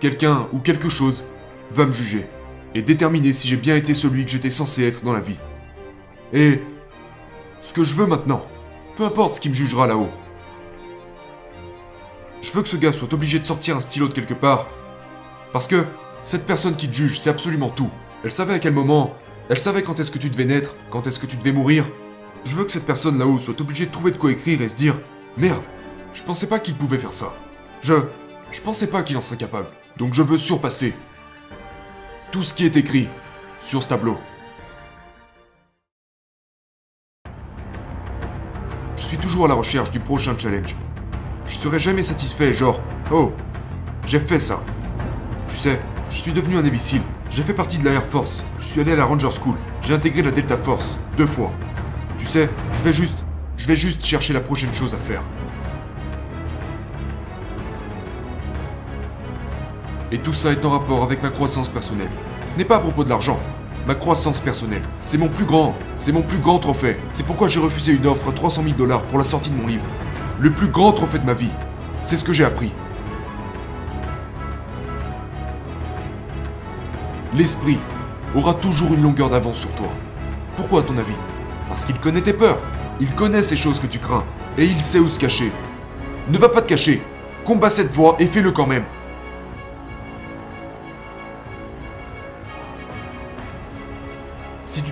Quelqu'un 0.00 0.48
ou 0.52 0.58
quelque 0.58 0.88
chose 0.88 1.24
va 1.70 1.86
me 1.86 1.92
juger 1.92 2.26
et 2.74 2.82
déterminer 2.82 3.32
si 3.32 3.46
j'ai 3.46 3.56
bien 3.56 3.76
été 3.76 3.94
celui 3.94 4.24
que 4.24 4.30
j'étais 4.32 4.50
censé 4.50 4.82
être 4.84 5.04
dans 5.04 5.12
la 5.12 5.20
vie. 5.20 5.38
Et 6.32 6.60
ce 7.62 7.72
que 7.72 7.84
je 7.84 7.94
veux 7.94 8.06
maintenant, 8.06 8.44
peu 8.96 9.04
importe 9.04 9.36
ce 9.36 9.40
qui 9.40 9.48
me 9.48 9.54
jugera 9.54 9.86
là-haut, 9.86 10.10
je 12.42 12.52
veux 12.52 12.62
que 12.62 12.68
ce 12.68 12.76
gars 12.76 12.92
soit 12.92 13.12
obligé 13.14 13.38
de 13.38 13.44
sortir 13.44 13.76
un 13.76 13.80
stylo 13.80 14.08
de 14.08 14.12
quelque 14.12 14.34
part, 14.34 14.66
parce 15.52 15.68
que 15.68 15.86
cette 16.20 16.44
personne 16.44 16.76
qui 16.76 16.88
te 16.88 16.94
juge, 16.94 17.18
c'est 17.20 17.30
absolument 17.30 17.70
tout. 17.70 17.90
Elle 18.24 18.32
savait 18.32 18.54
à 18.54 18.58
quel 18.58 18.74
moment, 18.74 19.14
elle 19.48 19.58
savait 19.58 19.82
quand 19.82 19.98
est-ce 19.98 20.10
que 20.10 20.18
tu 20.18 20.30
devais 20.30 20.44
naître, 20.44 20.74
quand 20.90 21.06
est-ce 21.06 21.18
que 21.18 21.26
tu 21.26 21.36
devais 21.36 21.52
mourir. 21.52 21.88
Je 22.44 22.56
veux 22.56 22.64
que 22.64 22.70
cette 22.70 22.86
personne 22.86 23.18
là-haut 23.18 23.38
soit 23.38 23.60
obligée 23.60 23.86
de 23.86 23.90
trouver 23.90 24.10
de 24.10 24.16
quoi 24.16 24.32
écrire 24.32 24.60
et 24.60 24.68
se 24.68 24.74
dire 24.74 24.98
Merde, 25.36 25.64
je 26.12 26.22
pensais 26.22 26.48
pas 26.48 26.58
qu'il 26.58 26.74
pouvait 26.74 26.98
faire 26.98 27.12
ça. 27.12 27.34
Je. 27.80 27.94
Je 28.50 28.60
pensais 28.60 28.86
pas 28.86 29.02
qu'il 29.02 29.16
en 29.16 29.22
serait 29.22 29.38
capable. 29.38 29.68
Donc 29.96 30.12
je 30.12 30.22
veux 30.22 30.36
surpasser 30.36 30.94
tout 32.30 32.42
ce 32.42 32.52
qui 32.52 32.66
est 32.66 32.76
écrit 32.76 33.08
sur 33.62 33.82
ce 33.82 33.88
tableau. 33.88 34.18
Suis 39.12 39.20
toujours 39.20 39.44
à 39.44 39.48
la 39.48 39.54
recherche 39.54 39.90
du 39.90 40.00
prochain 40.00 40.34
challenge. 40.38 40.74
Je 41.44 41.52
serai 41.52 41.78
jamais 41.78 42.02
satisfait, 42.02 42.54
genre, 42.54 42.80
oh, 43.10 43.32
j'ai 44.06 44.18
fait 44.18 44.38
ça. 44.38 44.64
Tu 45.48 45.54
sais, 45.54 45.82
je 46.08 46.16
suis 46.16 46.32
devenu 46.32 46.56
un 46.56 46.64
imbécile. 46.64 47.02
J'ai 47.30 47.42
fait 47.42 47.52
partie 47.52 47.76
de 47.76 47.84
la 47.84 47.90
Air 47.90 48.04
Force. 48.04 48.42
Je 48.58 48.66
suis 48.66 48.80
allé 48.80 48.92
à 48.92 48.96
la 48.96 49.04
Ranger 49.04 49.28
School. 49.30 49.54
J'ai 49.82 49.92
intégré 49.92 50.22
la 50.22 50.30
Delta 50.30 50.56
Force 50.56 50.98
deux 51.18 51.26
fois. 51.26 51.50
Tu 52.16 52.24
sais, 52.24 52.48
je 52.72 52.82
vais 52.82 52.92
juste, 52.92 53.26
je 53.58 53.66
vais 53.66 53.76
juste 53.76 54.02
chercher 54.02 54.32
la 54.32 54.40
prochaine 54.40 54.72
chose 54.72 54.94
à 54.94 54.98
faire. 54.98 55.22
Et 60.10 60.16
tout 60.16 60.32
ça 60.32 60.52
est 60.52 60.64
en 60.64 60.70
rapport 60.70 61.02
avec 61.02 61.22
ma 61.22 61.28
croissance 61.28 61.68
personnelle. 61.68 62.10
Ce 62.46 62.56
n'est 62.56 62.64
pas 62.64 62.76
à 62.76 62.80
propos 62.80 63.04
de 63.04 63.10
l'argent. 63.10 63.38
Ma 63.84 63.96
croissance 63.96 64.38
personnelle, 64.38 64.84
c'est 65.00 65.18
mon 65.18 65.28
plus 65.28 65.44
grand, 65.44 65.74
c'est 65.96 66.12
mon 66.12 66.22
plus 66.22 66.38
grand 66.38 66.60
trophée. 66.60 66.96
C'est 67.10 67.26
pourquoi 67.26 67.48
j'ai 67.48 67.58
refusé 67.58 67.92
une 67.92 68.06
offre 68.06 68.28
à 68.28 68.32
300 68.32 68.62
000 68.62 68.76
dollars 68.76 69.02
pour 69.02 69.18
la 69.18 69.24
sortie 69.24 69.50
de 69.50 69.56
mon 69.56 69.66
livre. 69.66 69.84
Le 70.38 70.52
plus 70.52 70.68
grand 70.68 70.92
trophée 70.92 71.18
de 71.18 71.26
ma 71.26 71.34
vie. 71.34 71.50
C'est 72.00 72.16
ce 72.16 72.22
que 72.22 72.32
j'ai 72.32 72.44
appris. 72.44 72.72
L'esprit 77.34 77.80
aura 78.36 78.54
toujours 78.54 78.94
une 78.94 79.02
longueur 79.02 79.30
d'avance 79.30 79.58
sur 79.58 79.72
toi. 79.72 79.88
Pourquoi 80.56 80.80
à 80.80 80.82
ton 80.84 80.96
avis? 80.98 81.16
Parce 81.68 81.84
qu'il 81.84 81.98
connaît 81.98 82.20
tes 82.20 82.34
peurs. 82.34 82.58
Il 83.00 83.12
connaît 83.16 83.42
ces 83.42 83.56
choses 83.56 83.80
que 83.80 83.88
tu 83.88 83.98
crains. 83.98 84.24
Et 84.58 84.64
il 84.64 84.80
sait 84.80 85.00
où 85.00 85.08
se 85.08 85.18
cacher. 85.18 85.50
Ne 86.28 86.38
va 86.38 86.48
pas 86.48 86.62
te 86.62 86.68
cacher. 86.68 87.02
Combat 87.44 87.70
cette 87.70 87.90
voix 87.90 88.14
et 88.20 88.26
fais-le 88.26 88.52
quand 88.52 88.66
même. 88.66 88.84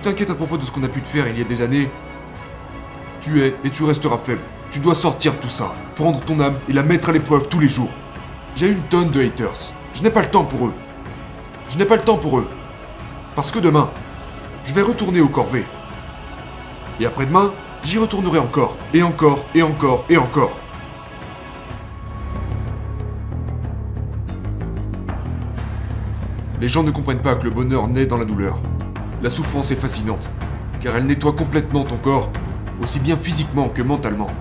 Tu 0.01 0.09
t'inquiètes 0.09 0.31
à 0.31 0.35
propos 0.35 0.57
de 0.57 0.65
ce 0.65 0.71
qu'on 0.71 0.81
a 0.81 0.87
pu 0.87 1.01
te 1.01 1.07
faire 1.07 1.27
il 1.27 1.37
y 1.37 1.41
a 1.41 1.43
des 1.43 1.61
années, 1.61 1.91
tu 3.19 3.43
es 3.43 3.55
et 3.63 3.69
tu 3.69 3.83
resteras 3.83 4.17
faible. 4.17 4.41
Tu 4.71 4.79
dois 4.79 4.95
sortir 4.95 5.33
de 5.33 5.37
tout 5.37 5.49
ça, 5.49 5.75
prendre 5.95 6.19
ton 6.21 6.39
âme 6.39 6.57
et 6.67 6.73
la 6.73 6.81
mettre 6.81 7.09
à 7.09 7.11
l'épreuve 7.11 7.47
tous 7.49 7.59
les 7.59 7.69
jours. 7.69 7.91
J'ai 8.55 8.71
une 8.71 8.81
tonne 8.83 9.11
de 9.11 9.21
haters. 9.21 9.73
Je 9.93 10.01
n'ai 10.01 10.09
pas 10.09 10.23
le 10.23 10.29
temps 10.31 10.43
pour 10.43 10.67
eux. 10.67 10.73
Je 11.69 11.77
n'ai 11.77 11.85
pas 11.85 11.97
le 11.97 12.01
temps 12.01 12.17
pour 12.17 12.39
eux. 12.39 12.47
Parce 13.35 13.51
que 13.51 13.59
demain, 13.59 13.91
je 14.63 14.73
vais 14.73 14.81
retourner 14.81 15.21
au 15.21 15.29
corvée. 15.29 15.65
Et 16.99 17.05
après-demain, 17.05 17.53
j'y 17.83 17.99
retournerai 17.99 18.39
encore, 18.39 18.77
et 18.95 19.03
encore, 19.03 19.45
et 19.53 19.61
encore, 19.61 20.05
et 20.09 20.17
encore. 20.17 20.57
Les 26.59 26.67
gens 26.67 26.81
ne 26.81 26.89
comprennent 26.89 27.21
pas 27.21 27.35
que 27.35 27.43
le 27.43 27.51
bonheur 27.51 27.87
naît 27.87 28.07
dans 28.07 28.17
la 28.17 28.25
douleur. 28.25 28.57
La 29.23 29.29
souffrance 29.29 29.69
est 29.69 29.75
fascinante, 29.75 30.31
car 30.79 30.95
elle 30.95 31.05
nettoie 31.05 31.33
complètement 31.33 31.83
ton 31.83 31.97
corps, 31.97 32.31
aussi 32.81 32.99
bien 32.99 33.15
physiquement 33.15 33.69
que 33.69 33.83
mentalement. 33.83 34.31